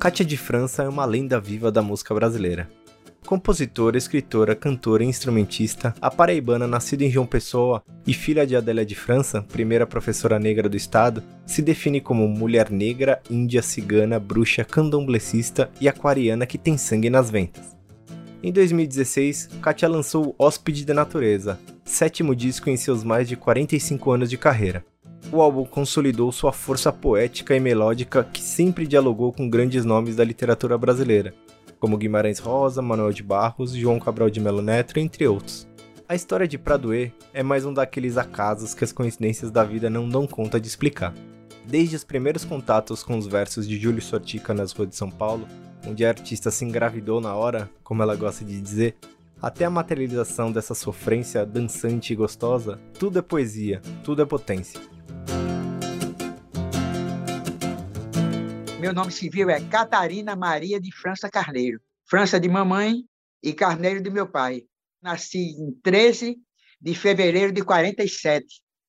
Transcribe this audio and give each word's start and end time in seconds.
Cátia 0.00 0.24
de 0.24 0.38
França 0.38 0.82
é 0.82 0.88
uma 0.88 1.04
lenda 1.04 1.38
viva 1.38 1.70
da 1.70 1.82
música 1.82 2.14
brasileira. 2.14 2.70
Compositora, 3.26 3.98
escritora, 3.98 4.56
cantora 4.56 5.04
e 5.04 5.06
instrumentista, 5.06 5.94
a 6.00 6.10
paraibana 6.10 6.66
nascida 6.66 7.04
em 7.04 7.10
João 7.10 7.26
Pessoa 7.26 7.82
e 8.06 8.14
filha 8.14 8.46
de 8.46 8.56
Adélia 8.56 8.86
de 8.86 8.94
França, 8.94 9.42
primeira 9.42 9.86
professora 9.86 10.38
negra 10.38 10.70
do 10.70 10.76
estado, 10.76 11.22
se 11.44 11.60
define 11.60 12.00
como 12.00 12.26
mulher 12.26 12.70
negra, 12.70 13.20
índia, 13.30 13.60
cigana, 13.60 14.18
bruxa, 14.18 14.64
candomblecista 14.64 15.70
e 15.78 15.86
aquariana 15.86 16.46
que 16.46 16.56
tem 16.56 16.78
sangue 16.78 17.10
nas 17.10 17.30
ventas. 17.30 17.76
Em 18.42 18.50
2016, 18.50 19.50
Katia 19.60 19.86
lançou 19.86 20.34
Hóspede 20.38 20.86
da 20.86 20.94
Natureza, 20.94 21.60
sétimo 21.84 22.34
disco 22.34 22.70
em 22.70 22.76
seus 22.78 23.04
mais 23.04 23.28
de 23.28 23.36
45 23.36 24.10
anos 24.12 24.30
de 24.30 24.38
carreira 24.38 24.82
o 25.32 25.40
álbum 25.40 25.64
consolidou 25.64 26.32
sua 26.32 26.52
força 26.52 26.92
poética 26.92 27.54
e 27.54 27.60
melódica 27.60 28.24
que 28.24 28.42
sempre 28.42 28.86
dialogou 28.86 29.32
com 29.32 29.48
grandes 29.48 29.84
nomes 29.84 30.16
da 30.16 30.24
literatura 30.24 30.76
brasileira, 30.76 31.32
como 31.78 31.96
Guimarães 31.96 32.38
Rosa, 32.38 32.82
Manuel 32.82 33.12
de 33.12 33.22
Barros, 33.22 33.72
João 33.72 34.00
Cabral 34.00 34.28
de 34.28 34.40
Melo 34.40 34.60
Neto, 34.60 34.98
entre 34.98 35.26
outros. 35.26 35.68
A 36.08 36.14
história 36.16 36.48
de 36.48 36.58
Pradoe 36.58 37.12
é 37.32 37.42
mais 37.42 37.64
um 37.64 37.72
daqueles 37.72 38.18
acasos 38.18 38.74
que 38.74 38.82
as 38.82 38.90
coincidências 38.90 39.50
da 39.50 39.62
vida 39.62 39.88
não 39.88 40.08
dão 40.08 40.26
conta 40.26 40.60
de 40.60 40.66
explicar. 40.66 41.14
Desde 41.64 41.94
os 41.94 42.02
primeiros 42.02 42.44
contatos 42.44 43.04
com 43.04 43.16
os 43.16 43.28
versos 43.28 43.68
de 43.68 43.78
Júlio 43.78 44.02
Sortica 44.02 44.52
nas 44.52 44.72
ruas 44.72 44.88
de 44.88 44.96
São 44.96 45.08
Paulo, 45.08 45.46
onde 45.86 46.04
a 46.04 46.08
artista 46.08 46.50
se 46.50 46.64
engravidou 46.64 47.20
na 47.20 47.34
hora, 47.34 47.70
como 47.84 48.02
ela 48.02 48.16
gosta 48.16 48.44
de 48.44 48.60
dizer, 48.60 48.96
até 49.40 49.64
a 49.64 49.70
materialização 49.70 50.50
dessa 50.50 50.74
sofrência 50.74 51.46
dançante 51.46 52.12
e 52.12 52.16
gostosa, 52.16 52.80
tudo 52.98 53.20
é 53.20 53.22
poesia, 53.22 53.80
tudo 54.02 54.20
é 54.20 54.26
potência. 54.26 54.80
Meu 58.80 58.94
nome 58.94 59.12
civil 59.12 59.50
é 59.50 59.60
Catarina 59.60 60.34
Maria 60.34 60.80
de 60.80 60.90
França 60.90 61.28
Carneiro. 61.28 61.78
França 62.08 62.40
de 62.40 62.48
mamãe 62.48 63.04
e 63.42 63.52
Carneiro 63.52 64.02
de 64.02 64.08
meu 64.08 64.26
pai. 64.26 64.62
Nasci 65.02 65.50
em 65.50 65.70
13 65.82 66.38
de 66.80 66.94
fevereiro 66.94 67.52
de 67.52 67.62
47. 67.62 68.46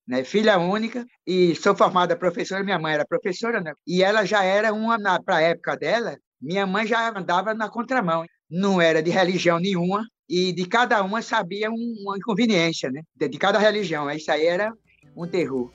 Né, 0.07 0.23
filha 0.23 0.57
única 0.57 1.05
e 1.27 1.53
sou 1.55 1.75
formada 1.75 2.15
professora. 2.15 2.63
Minha 2.63 2.79
mãe 2.79 2.93
era 2.93 3.05
professora, 3.05 3.59
né? 3.59 3.73
E 3.85 4.01
ela 4.01 4.25
já 4.25 4.45
era 4.45 4.73
uma, 4.73 4.97
para 5.21 5.35
a 5.35 5.41
época 5.41 5.75
dela, 5.75 6.17
minha 6.41 6.65
mãe 6.65 6.87
já 6.87 7.09
andava 7.09 7.53
na 7.53 7.69
contramão. 7.69 8.23
Não 8.49 8.81
era 8.81 9.03
de 9.03 9.11
religião 9.11 9.59
nenhuma 9.59 10.07
e 10.27 10.53
de 10.53 10.65
cada 10.65 11.03
uma 11.03 11.21
sabia 11.21 11.69
uma 11.69 12.17
inconveniência, 12.17 12.89
né? 12.89 13.01
De, 13.13 13.37
cada 13.37 13.59
religião. 13.59 14.09
Isso 14.09 14.31
aí 14.31 14.45
era 14.45 14.73
um 15.17 15.27
terror. 15.27 15.69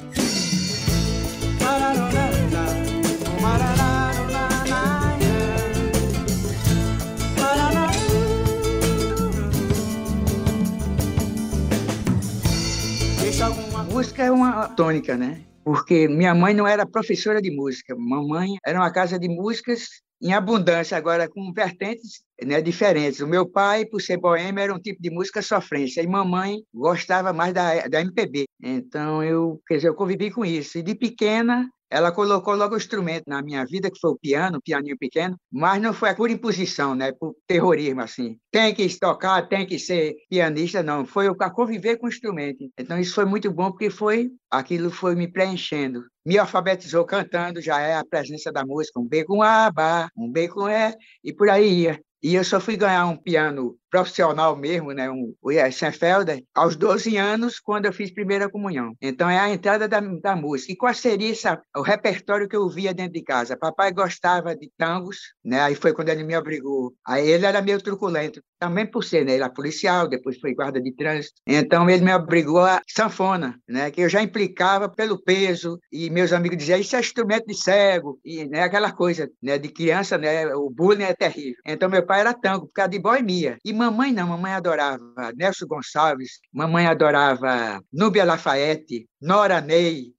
Música 13.96 14.24
é 14.24 14.30
uma 14.30 14.68
tônica, 14.68 15.16
né? 15.16 15.40
Porque 15.64 16.06
minha 16.06 16.34
mãe 16.34 16.52
não 16.52 16.68
era 16.68 16.84
professora 16.84 17.40
de 17.40 17.50
música, 17.50 17.96
mamãe 17.96 18.58
era 18.62 18.78
uma 18.78 18.92
casa 18.92 19.18
de 19.18 19.26
músicas 19.26 19.88
em 20.20 20.34
abundância, 20.34 20.98
agora 20.98 21.26
com 21.26 21.50
vertentes 21.50 22.20
né, 22.44 22.60
diferentes. 22.60 23.20
O 23.20 23.26
meu 23.26 23.46
pai, 23.48 23.86
por 23.86 24.02
ser 24.02 24.18
boêmio, 24.18 24.60
era 24.60 24.74
um 24.74 24.78
tipo 24.78 25.00
de 25.00 25.10
música 25.10 25.40
sofrência, 25.40 26.02
e 26.02 26.06
mamãe 26.06 26.58
gostava 26.74 27.32
mais 27.32 27.54
da, 27.54 27.88
da 27.88 28.02
MPB. 28.02 28.44
Então, 28.62 29.24
eu, 29.24 29.62
quer 29.66 29.76
dizer, 29.76 29.88
eu 29.88 29.94
convivi 29.94 30.30
com 30.30 30.44
isso. 30.44 30.76
E 30.76 30.82
de 30.82 30.94
pequena, 30.94 31.66
ela 31.90 32.12
colocou 32.12 32.54
logo 32.54 32.74
o 32.74 32.78
instrumento 32.78 33.24
na 33.26 33.42
minha 33.42 33.64
vida, 33.64 33.90
que 33.90 34.00
foi 34.00 34.10
o 34.10 34.18
piano, 34.18 34.58
o 34.58 34.62
pianinho 34.62 34.96
pequeno, 34.98 35.36
mas 35.50 35.80
não 35.80 35.92
foi 35.92 36.14
por 36.14 36.30
imposição, 36.30 36.94
né? 36.94 37.12
por 37.12 37.34
terrorismo, 37.46 38.00
assim. 38.00 38.38
Tem 38.50 38.74
que 38.74 38.88
tocar, 38.98 39.48
tem 39.48 39.66
que 39.66 39.78
ser 39.78 40.14
pianista, 40.28 40.82
não. 40.82 41.06
Foi 41.06 41.28
a 41.28 41.50
conviver 41.50 41.96
com 41.96 42.06
o 42.06 42.08
instrumento. 42.08 42.68
Então, 42.78 42.98
isso 42.98 43.14
foi 43.14 43.24
muito 43.24 43.50
bom, 43.50 43.70
porque 43.70 43.90
foi 43.90 44.30
aquilo 44.50 44.90
foi 44.90 45.14
me 45.14 45.28
preenchendo. 45.28 46.04
Me 46.24 46.38
alfabetizou 46.38 47.04
cantando, 47.04 47.60
já 47.60 47.80
é 47.80 47.94
a 47.94 48.04
presença 48.04 48.50
da 48.50 48.64
música, 48.64 48.98
um 48.98 49.06
B 49.06 49.24
com 49.24 49.42
A, 49.42 49.70
um 50.16 50.30
B 50.30 50.48
com 50.48 50.68
E, 50.68 50.94
e 51.22 51.32
por 51.32 51.48
aí 51.48 51.82
ia. 51.82 52.00
E 52.22 52.34
eu 52.34 52.42
só 52.42 52.58
fui 52.58 52.76
ganhar 52.76 53.06
um 53.06 53.16
piano 53.16 53.76
profissional 53.96 54.54
mesmo, 54.54 54.92
né, 54.92 55.10
um, 55.10 55.34
o 55.42 55.50
aos 56.54 56.76
12 56.76 57.16
anos, 57.16 57.58
quando 57.58 57.86
eu 57.86 57.92
fiz 57.92 58.12
primeira 58.12 58.46
comunhão. 58.46 58.94
Então, 59.00 59.28
é 59.30 59.38
a 59.38 59.48
entrada 59.48 59.88
da, 59.88 60.00
da 60.00 60.36
música. 60.36 60.70
E 60.72 60.76
qual 60.76 60.92
seria 60.92 61.32
essa, 61.32 61.58
o 61.74 61.80
repertório 61.80 62.46
que 62.46 62.54
eu 62.54 62.68
via 62.68 62.92
dentro 62.92 63.14
de 63.14 63.22
casa? 63.22 63.56
Papai 63.56 63.90
gostava 63.92 64.54
de 64.54 64.70
tangos, 64.76 65.18
né, 65.42 65.60
aí 65.62 65.74
foi 65.74 65.94
quando 65.94 66.10
ele 66.10 66.24
me 66.24 66.36
obrigou. 66.36 66.92
Aí 67.06 67.26
ele 67.26 67.46
era 67.46 67.62
meio 67.62 67.80
truculento, 67.80 68.42
também 68.58 68.86
por 68.86 69.02
ser, 69.02 69.24
né, 69.24 69.32
ele 69.32 69.42
era 69.42 69.52
policial, 69.52 70.06
depois 70.06 70.38
foi 70.38 70.54
guarda 70.54 70.78
de 70.78 70.94
trânsito. 70.94 71.40
Então, 71.46 71.88
ele 71.88 72.04
me 72.04 72.14
obrigou 72.14 72.60
a 72.60 72.82
sanfona, 72.86 73.58
né, 73.66 73.90
que 73.90 74.02
eu 74.02 74.10
já 74.10 74.22
implicava 74.22 74.90
pelo 74.90 75.22
peso, 75.22 75.78
e 75.90 76.10
meus 76.10 76.34
amigos 76.34 76.58
diziam, 76.58 76.78
isso 76.78 76.96
é 76.96 77.00
instrumento 77.00 77.46
de 77.46 77.54
cego, 77.54 78.18
e 78.22 78.44
né, 78.44 78.62
aquela 78.62 78.92
coisa 78.92 79.30
né, 79.42 79.56
de 79.56 79.70
criança, 79.70 80.18
né, 80.18 80.54
o 80.54 80.68
bullying 80.68 81.04
é 81.04 81.14
terrível. 81.14 81.56
Então, 81.66 81.88
meu 81.88 82.04
pai 82.04 82.20
era 82.20 82.34
tango, 82.34 82.66
por 82.66 82.74
causa 82.74 82.90
de 82.90 82.98
boemia. 82.98 83.56
E 83.64 83.72
mamãe 83.90 84.12
não, 84.12 84.28
mamãe 84.28 84.52
adorava 84.52 85.32
Nelson 85.36 85.66
Gonçalves, 85.66 86.40
mamãe 86.52 86.86
adorava 86.86 87.80
Núbia 87.92 88.24
Lafayette, 88.24 89.08
Nora 89.20 89.60
Ney. 89.60 90.14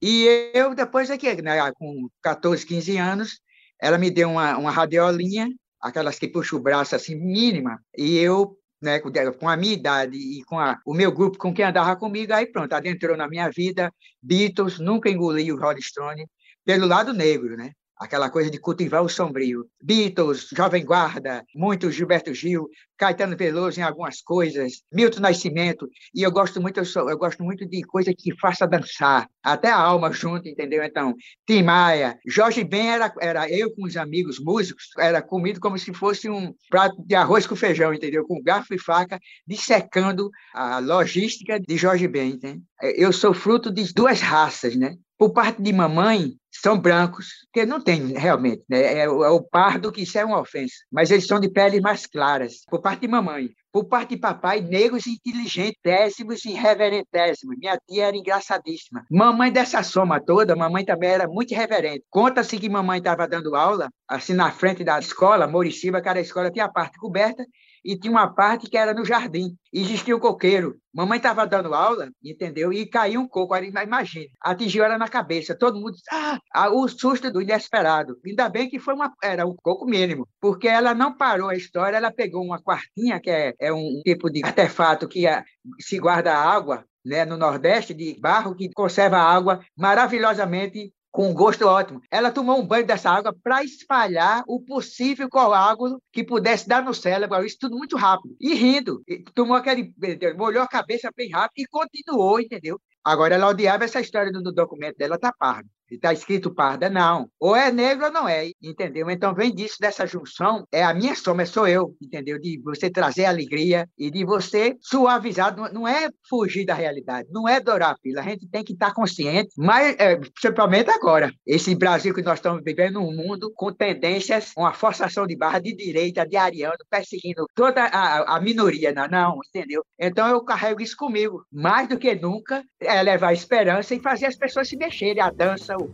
E 0.00 0.50
eu, 0.54 0.74
depois 0.74 1.10
aqui, 1.10 1.40
né, 1.42 1.58
com 1.72 2.08
14, 2.22 2.64
15 2.64 2.96
anos, 2.96 3.40
ela 3.80 3.98
me 3.98 4.10
deu 4.10 4.30
uma, 4.30 4.56
uma 4.56 4.70
radiolinha, 4.70 5.48
aquelas 5.80 6.18
que 6.18 6.28
puxa 6.28 6.56
o 6.56 6.60
braço 6.60 6.94
assim, 6.94 7.16
mínima, 7.16 7.80
e 7.96 8.16
eu 8.18 8.56
né, 8.80 9.00
com 9.00 9.48
a 9.48 9.56
minha 9.56 9.72
idade 9.74 10.16
e 10.16 10.44
com 10.44 10.58
a, 10.58 10.78
o 10.86 10.94
meu 10.94 11.10
grupo, 11.10 11.36
com 11.36 11.52
quem 11.52 11.64
andava 11.64 11.96
comigo, 11.96 12.32
aí 12.32 12.46
pronto, 12.46 12.72
adentrou 12.72 13.16
na 13.16 13.28
minha 13.28 13.50
vida, 13.50 13.92
Beatles, 14.22 14.78
nunca 14.78 15.10
engoli 15.10 15.52
o 15.52 15.58
Rolling 15.58 15.82
Stone, 15.82 16.26
pelo 16.64 16.86
lado 16.86 17.12
negro, 17.12 17.56
né? 17.56 17.72
Aquela 17.98 18.30
coisa 18.30 18.50
de 18.50 18.58
cultivar 18.58 19.02
o 19.02 19.08
sombrio. 19.08 19.66
Beatles, 19.82 20.48
Jovem 20.54 20.84
Guarda, 20.84 21.44
muito 21.54 21.90
Gilberto 21.90 22.32
Gil, 22.32 22.68
Caetano 22.96 23.36
Veloso 23.36 23.78
em 23.78 23.82
algumas 23.82 24.20
coisas, 24.20 24.82
Milton 24.92 25.20
Nascimento, 25.20 25.88
e 26.14 26.22
eu 26.22 26.32
gosto 26.32 26.60
muito, 26.60 26.78
eu, 26.78 26.84
sou, 26.84 27.08
eu 27.08 27.16
gosto 27.16 27.44
muito 27.44 27.66
de 27.66 27.82
coisa 27.82 28.12
que 28.16 28.36
faça 28.38 28.66
dançar, 28.66 29.28
até 29.42 29.70
a 29.70 29.78
alma 29.78 30.12
junto, 30.12 30.48
entendeu? 30.48 30.82
Então, 30.82 31.14
Tim 31.46 31.62
Maia, 31.62 32.18
Jorge 32.26 32.64
Ben 32.64 32.90
era, 32.90 33.14
era 33.20 33.50
eu 33.50 33.72
com 33.74 33.84
os 33.84 33.96
amigos 33.96 34.38
músicos, 34.40 34.88
era 34.98 35.22
comido 35.22 35.60
como 35.60 35.78
se 35.78 35.94
fosse 35.94 36.28
um 36.28 36.52
prato 36.68 37.00
de 37.06 37.14
arroz 37.14 37.46
com 37.46 37.54
feijão, 37.54 37.94
entendeu? 37.94 38.26
Com 38.26 38.42
garfo 38.42 38.74
e 38.74 38.78
faca, 38.78 39.18
dissecando 39.46 40.28
a 40.52 40.80
logística 40.80 41.60
de 41.60 41.76
Jorge 41.76 42.08
Ben, 42.08 42.30
entende? 42.30 42.62
Eu 42.82 43.12
sou 43.12 43.32
fruto 43.32 43.72
de 43.72 43.92
duas 43.92 44.20
raças, 44.20 44.76
né? 44.76 44.96
Por 45.18 45.32
parte 45.32 45.60
de 45.60 45.72
mamãe, 45.72 46.38
são 46.50 46.78
brancos, 46.78 47.26
que 47.52 47.64
não 47.66 47.80
tem 47.80 48.12
realmente, 48.16 48.62
né? 48.68 48.80
É, 48.80 48.98
é, 49.00 49.08
o 49.08 49.42
pardo 49.42 49.92
que 49.92 50.02
isso 50.02 50.18
é 50.18 50.24
uma 50.24 50.40
ofensa, 50.40 50.74
mas 50.90 51.10
eles 51.10 51.26
são 51.26 51.38
de 51.38 51.48
pele 51.48 51.80
mais 51.80 52.06
claras, 52.06 52.64
por 52.68 52.80
parte 52.80 53.00
de 53.00 53.08
mamãe. 53.08 53.50
Por 53.70 53.84
parte 53.84 54.14
de 54.14 54.20
papai, 54.20 54.60
negros 54.60 55.06
inteligentésimos 55.06 56.44
e 56.44 56.50
irreverentésimos. 56.50 57.56
Minha 57.58 57.78
tia 57.86 58.06
era 58.06 58.16
engraçadíssima. 58.16 59.04
Mamãe 59.10 59.52
dessa 59.52 59.82
soma 59.82 60.20
toda, 60.20 60.56
mamãe 60.56 60.84
também 60.84 61.10
era 61.10 61.28
muito 61.28 61.54
reverente. 61.54 62.02
Conta-se 62.08 62.58
que 62.58 62.68
mamãe 62.68 62.98
estava 62.98 63.28
dando 63.28 63.54
aula, 63.54 63.90
assim, 64.08 64.32
na 64.32 64.50
frente 64.50 64.82
da 64.82 64.98
escola, 64.98 65.46
Moriciba, 65.46 66.00
cada 66.00 66.18
escola 66.18 66.50
tinha 66.50 66.64
a 66.64 66.72
parte 66.72 66.98
coberta, 66.98 67.44
e 67.88 67.98
tinha 67.98 68.10
uma 68.10 68.28
parte 68.28 68.68
que 68.68 68.76
era 68.76 68.92
no 68.92 69.02
jardim. 69.02 69.56
Existia 69.72 70.14
um 70.14 70.20
coqueiro. 70.20 70.76
Mamãe 70.92 71.16
estava 71.16 71.46
dando 71.46 71.72
aula, 71.72 72.10
entendeu? 72.22 72.70
E 72.70 72.84
caiu 72.84 73.22
um 73.22 73.26
coco, 73.26 73.56
imagine. 73.56 74.30
Atingiu 74.42 74.84
ela 74.84 74.98
na 74.98 75.08
cabeça. 75.08 75.56
Todo 75.56 75.80
mundo 75.80 75.92
disse, 75.92 76.04
ah, 76.52 76.68
o 76.70 76.86
susto 76.86 77.32
do 77.32 77.40
inesperado. 77.40 78.18
Ainda 78.26 78.46
bem 78.50 78.68
que 78.68 78.78
foi 78.78 78.92
uma, 78.92 79.10
era 79.24 79.46
um 79.46 79.56
coco 79.62 79.86
mínimo, 79.86 80.28
porque 80.38 80.68
ela 80.68 80.92
não 80.92 81.16
parou 81.16 81.48
a 81.48 81.56
história, 81.56 81.96
ela 81.96 82.12
pegou 82.12 82.44
uma 82.44 82.60
quartinha, 82.60 83.18
que 83.18 83.30
é, 83.30 83.54
é 83.58 83.72
um 83.72 84.02
tipo 84.04 84.28
de 84.28 84.44
artefato 84.44 85.08
que 85.08 85.26
é, 85.26 85.42
se 85.80 85.98
guarda 85.98 86.36
água, 86.36 86.84
né, 87.02 87.24
no 87.24 87.38
Nordeste, 87.38 87.94
de 87.94 88.20
barro, 88.20 88.54
que 88.54 88.70
conserva 88.70 89.16
água 89.16 89.60
maravilhosamente 89.74 90.92
com 91.18 91.30
um 91.30 91.34
gosto 91.34 91.66
ótimo. 91.66 92.00
Ela 92.12 92.30
tomou 92.30 92.60
um 92.60 92.64
banho 92.64 92.86
dessa 92.86 93.10
água 93.10 93.34
para 93.42 93.64
espalhar 93.64 94.44
o 94.46 94.60
possível 94.60 95.28
coágulo 95.28 96.00
que 96.12 96.22
pudesse 96.22 96.68
dar 96.68 96.84
no 96.84 96.94
cérebro, 96.94 97.44
isso 97.44 97.56
tudo 97.58 97.76
muito 97.76 97.96
rápido. 97.96 98.36
E 98.40 98.54
rindo, 98.54 99.02
tomou 99.34 99.56
aquele, 99.56 99.92
molhou 100.36 100.62
a 100.62 100.68
cabeça 100.68 101.10
bem 101.16 101.28
rápido 101.28 101.64
e 101.64 101.66
continuou, 101.66 102.38
entendeu? 102.38 102.80
Agora 103.02 103.34
ela 103.34 103.48
odiava 103.48 103.82
essa 103.82 104.00
história 104.00 104.30
do, 104.30 104.52
documento 104.52 104.96
dela, 104.96 105.18
tá 105.18 105.34
pardo 105.36 105.68
está 105.90 106.12
escrito 106.12 106.54
parda, 106.54 106.88
não. 106.88 107.28
Ou 107.38 107.54
é 107.54 107.70
negro 107.70 108.06
ou 108.06 108.12
não 108.12 108.28
é, 108.28 108.50
entendeu? 108.62 109.10
Então 109.10 109.34
vem 109.34 109.54
disso, 109.54 109.76
dessa 109.80 110.06
junção, 110.06 110.66
é 110.72 110.82
a 110.84 110.94
minha 110.94 111.14
soma, 111.14 111.46
sou 111.46 111.66
eu, 111.66 111.94
entendeu? 112.00 112.38
De 112.38 112.60
você 112.62 112.90
trazer 112.90 113.24
alegria 113.24 113.88
e 113.96 114.10
de 114.10 114.24
você 114.24 114.76
suavizar, 114.80 115.54
não 115.72 115.86
é 115.86 116.08
fugir 116.28 116.64
da 116.64 116.74
realidade, 116.74 117.28
não 117.30 117.48
é 117.48 117.60
dourar 117.60 117.90
a 117.92 117.98
pila, 117.98 118.20
a 118.20 118.24
gente 118.24 118.48
tem 118.48 118.64
que 118.64 118.72
estar 118.72 118.92
consciente, 118.92 119.50
mas 119.56 119.96
é, 119.98 120.16
principalmente 120.16 120.90
agora, 120.90 121.32
esse 121.46 121.74
Brasil 121.74 122.14
que 122.14 122.22
nós 122.22 122.38
estamos 122.38 122.62
vivendo, 122.62 123.00
um 123.00 123.14
mundo 123.14 123.52
com 123.54 123.72
tendências, 123.72 124.52
uma 124.56 124.72
forçação 124.72 125.26
de 125.26 125.36
barra 125.36 125.58
de 125.58 125.74
direita, 125.74 126.26
de 126.26 126.36
ariano, 126.36 126.78
perseguindo 126.90 127.46
toda 127.54 127.84
a, 127.84 128.36
a 128.36 128.40
minoria, 128.40 128.92
não, 128.92 129.08
não, 129.08 129.40
entendeu? 129.48 129.84
Então 129.98 130.28
eu 130.28 130.42
carrego 130.44 130.80
isso 130.80 130.96
comigo, 130.96 131.44
mais 131.52 131.88
do 131.88 131.98
que 131.98 132.14
nunca, 132.14 132.62
é 132.80 133.02
levar 133.02 133.32
esperança 133.32 133.94
e 133.94 134.00
fazer 134.00 134.26
as 134.26 134.36
pessoas 134.36 134.68
se 134.68 134.76
mexerem, 134.76 135.22
a 135.22 135.30
dança, 135.30 135.77
o. 135.78 135.90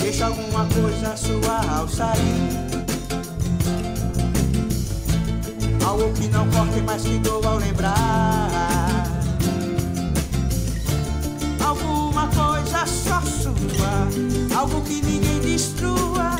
Deixa 0.00 0.26
alguma 0.26 0.66
coisa 0.66 1.16
sua 1.16 1.78
ao 1.78 1.88
sair. 1.88 2.76
Algo 5.84 6.12
que 6.12 6.28
não 6.28 6.48
corte, 6.50 6.80
mas 6.82 7.02
que 7.02 7.18
doa 7.18 7.48
ao 7.48 7.58
lembrar. 7.58 9.06
Alguma 11.64 12.28
coisa 12.28 12.86
só 12.86 13.20
sua, 13.20 14.56
algo 14.56 14.80
que 14.82 15.02
ninguém 15.02 15.40
destrua, 15.40 16.36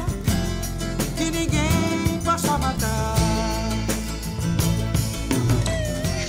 que 1.17 1.31
ninguém 1.31 2.21
possa 2.25 2.59
matar. 2.59 3.36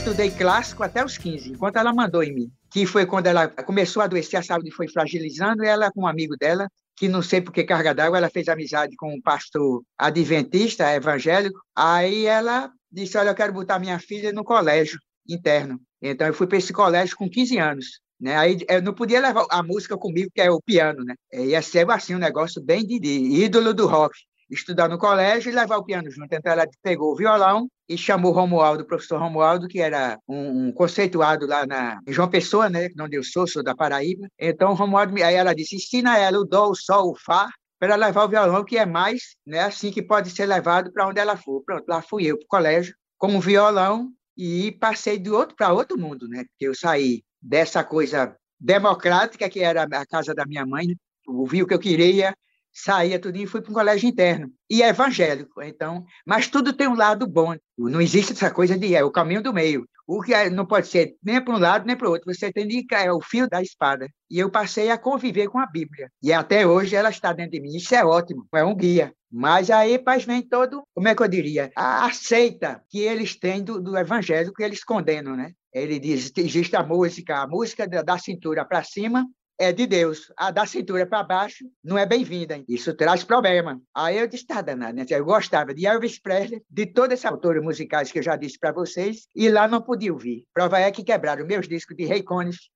Estudei 0.08 0.32
clássico 0.32 0.84
até 0.84 1.04
os 1.04 1.18
15, 1.18 1.52
enquanto 1.52 1.76
ela 1.76 1.92
mandou 1.92 2.24
em 2.24 2.34
mim 2.34 2.52
que 2.72 2.86
foi 2.86 3.06
quando 3.06 3.28
ela 3.28 3.46
começou 3.50 4.02
a 4.02 4.06
adoecer, 4.06 4.40
a 4.40 4.44
saúde 4.44 4.72
foi 4.72 4.88
fragilizando, 4.88 5.66
e 5.66 5.68
ela, 5.68 5.92
com 5.92 6.04
um 6.04 6.08
amigo 6.08 6.38
dela, 6.38 6.70
que 6.96 7.10
não 7.10 7.22
sei 7.22 7.42
por 7.42 7.52
que 7.52 7.66
carga 7.66 7.94
d'água, 7.94 8.18
ela 8.18 8.30
fez 8.30 8.48
amizade 8.48 8.96
com 8.96 9.14
um 9.14 9.20
pastor 9.20 9.84
adventista, 9.98 10.90
evangélico, 10.94 11.60
aí 11.76 12.26
ela 12.26 12.72
disse, 12.90 13.18
olha, 13.18 13.32
eu 13.32 13.36
quero 13.36 13.52
botar 13.52 13.80
minha 13.80 14.00
filha 14.00 14.32
no 14.32 14.46
colégio 14.46 14.98
interno. 15.28 15.78
Então, 16.02 16.26
eu 16.26 16.34
fui 16.34 16.48
para 16.48 16.58
esse 16.58 16.72
colégio 16.72 17.18
com 17.18 17.30
15 17.30 17.58
anos. 17.58 17.86
Né? 18.18 18.38
Aí 18.38 18.60
eu 18.70 18.82
não 18.82 18.94
podia 18.94 19.20
levar 19.20 19.46
a 19.50 19.62
música 19.62 19.98
comigo, 19.98 20.32
que 20.34 20.40
é 20.40 20.50
o 20.50 20.62
piano, 20.62 21.04
né? 21.04 21.16
Ia 21.34 21.62
ser 21.62 21.90
assim 21.92 22.16
um 22.16 22.20
negócio 22.20 22.64
bem 22.64 22.86
de, 22.86 22.98
de 22.98 23.44
ídolo 23.44 23.74
do 23.74 23.88
rock 23.88 24.16
estudar 24.50 24.88
no 24.88 24.98
colégio 24.98 25.52
e 25.52 25.56
levar 25.56 25.76
o 25.78 25.84
piano 25.84 26.10
junto. 26.10 26.34
Então, 26.34 26.54
ela 26.54 26.66
pegou 26.82 27.12
o 27.12 27.16
violão 27.16 27.68
e 27.90 27.98
chamou 27.98 28.32
Romualdo, 28.32 28.84
o 28.84 28.88
professor 28.88 29.20
Romualdo, 29.20 29.68
que 29.68 29.80
era 29.80 30.20
um, 30.28 30.68
um 30.68 30.72
conceituado 30.72 31.48
lá 31.48 31.66
na 31.66 32.00
em 32.08 32.12
João 32.12 32.30
Pessoa, 32.30 32.70
né, 32.70 32.90
onde 33.00 33.16
eu 33.16 33.24
sou, 33.24 33.48
sou 33.48 33.64
da 33.64 33.76
Paraíba. 33.76 34.28
Então, 34.38 34.74
Romualdo, 34.74 35.16
aí 35.24 35.36
ela 35.36 35.54
disse, 35.54 35.76
ensina 35.76 36.18
ela 36.18 36.40
o 36.40 36.46
dó, 36.46 36.70
o 36.70 36.76
sol, 36.76 37.12
o 37.12 37.16
fá, 37.16 37.50
para 37.80 37.96
levar 37.96 38.26
o 38.26 38.30
violão, 38.30 38.64
que 38.66 38.78
é 38.78 38.86
mais 38.86 39.36
né, 39.46 39.62
assim 39.62 39.92
que 39.92 40.02
pode 40.02 40.32
ser 40.32 40.46
levado 40.46 40.92
para 40.92 41.08
onde 41.08 41.20
ela 41.20 41.38
for. 41.38 41.64
Pronto, 41.64 41.86
lá 41.88 42.02
fui 42.02 42.26
eu 42.26 42.38
para 42.38 42.46
o 42.46 42.48
colégio 42.48 42.96
com 43.18 43.36
o 43.36 43.42
violão 43.42 44.12
e 44.36 44.72
passei 44.74 45.18
de 45.18 45.30
outro 45.30 45.56
para 45.56 45.74
outro 45.74 45.98
mundo, 45.98 46.28
né? 46.28 46.44
Porque 46.46 46.68
eu 46.68 46.76
saí 46.76 47.24
dessa 47.42 47.84
coisa 47.84 48.36
democrática 48.60 49.50
que 49.50 49.60
era 49.60 49.84
a 49.84 50.06
casa 50.06 50.34
da 50.34 50.46
minha 50.46 50.66
mãe, 50.66 50.88
ouvi 51.28 51.62
o 51.62 51.68
que 51.68 51.74
eu 51.74 51.80
queria, 51.80 52.36
saía 52.78 53.20
tudo 53.20 53.38
e 53.38 53.48
fui 53.48 53.62
para 53.62 53.72
um 53.72 53.74
colégio 53.74 54.08
interno. 54.08 54.52
E 54.70 54.84
é 54.84 54.90
evangélico 54.90 55.62
então 55.64 56.06
mas 56.26 56.48
tudo 56.48 56.74
tem 56.74 56.88
um 56.88 56.96
lado 56.96 57.26
bom. 57.28 57.56
Não 57.78 58.00
existe 58.00 58.34
essa 58.34 58.52
coisa 58.52 58.78
de 58.78 58.96
é 58.96 59.04
o 59.04 59.12
caminho 59.12 59.42
do 59.42 59.54
meio. 59.54 59.88
O 60.06 60.22
que 60.22 60.34
é, 60.34 60.50
não 60.50 60.66
pode 60.66 60.88
ser 60.88 61.16
nem 61.22 61.44
para 61.44 61.54
um 61.54 61.60
lado 61.60 61.86
nem 61.86 61.98
para 61.98 62.08
o 62.08 62.12
outro. 62.12 62.34
Você 62.34 62.52
tem 62.52 62.68
de 62.68 62.86
é 62.94 63.12
o 63.12 63.20
fio 63.20 63.50
da 63.50 63.62
espada. 63.62 64.08
E 64.30 64.40
eu 64.40 64.50
passei 64.50 64.90
a 64.90 64.98
conviver 64.98 65.50
com 65.50 65.60
a 65.60 65.66
Bíblia. 65.66 66.10
E 66.22 66.32
até 66.32 66.66
hoje 66.66 66.96
ela 66.96 67.10
está 67.10 67.34
dentro 67.34 67.52
de 67.52 67.62
mim. 67.62 67.76
Isso 67.76 67.94
é 67.96 68.06
ótimo 68.06 68.48
é 68.54 68.64
um 68.64 68.76
guia. 68.76 69.12
Mas 69.30 69.70
aí 69.70 70.00
paz 70.00 70.24
vem 70.24 70.42
todo 70.42 70.84
como 70.94 71.08
é 71.08 71.16
que 71.16 71.22
eu 71.22 71.28
diria? 71.28 71.72
A 71.76 72.06
aceita 72.06 72.82
que 72.90 73.00
eles 73.00 73.38
têm 73.38 73.64
do, 73.64 73.82
do 73.82 73.98
evangelho 73.98 74.54
que 74.54 74.64
eles 74.64 74.84
condenam 74.84 75.36
né? 75.36 75.52
Ele 75.74 76.00
diz 76.00 76.32
existe 76.38 76.76
a 76.76 76.84
música 76.84 77.42
a 77.42 77.48
música 77.48 77.88
da 77.88 78.18
cintura 78.18 78.64
para 78.64 78.84
cima 78.84 79.26
é 79.60 79.72
de 79.72 79.88
Deus. 79.88 80.32
A 80.38 80.52
da 80.52 80.66
cintura 80.66 81.06
para 81.06 81.24
baixo 81.24 81.66
não 81.84 81.98
é 81.98 82.06
bem-vinda. 82.06 82.64
Isso 82.68 82.94
traz 82.94 83.24
problema. 83.24 83.82
Aí 83.94 84.18
eu 84.18 84.28
disse, 84.28 84.46
tá 84.46 84.62
danado, 84.62 84.96
né? 84.96 85.06
Eu 85.10 85.26
gostava 85.26 85.74
de 85.74 85.86
Elvis 85.86 86.20
Presley, 86.20 86.62
de 86.70 86.86
todos 86.86 87.14
esses 87.14 87.26
autores 87.26 87.64
musicais 87.64 88.12
que 88.12 88.20
eu 88.20 88.24
já 88.24 88.36
disse 88.36 88.60
para 88.60 88.72
vocês, 88.72 89.28
e 89.36 89.50
lá 89.50 89.68
não 89.68 89.82
podia 89.82 90.14
ouvir. 90.14 90.46
Prova 90.54 90.80
é 90.80 90.92
que 90.92 91.04
quebraram 91.04 91.46
meus 91.46 91.68
discos 91.68 91.96
de 91.96 92.06
Ray 92.06 92.24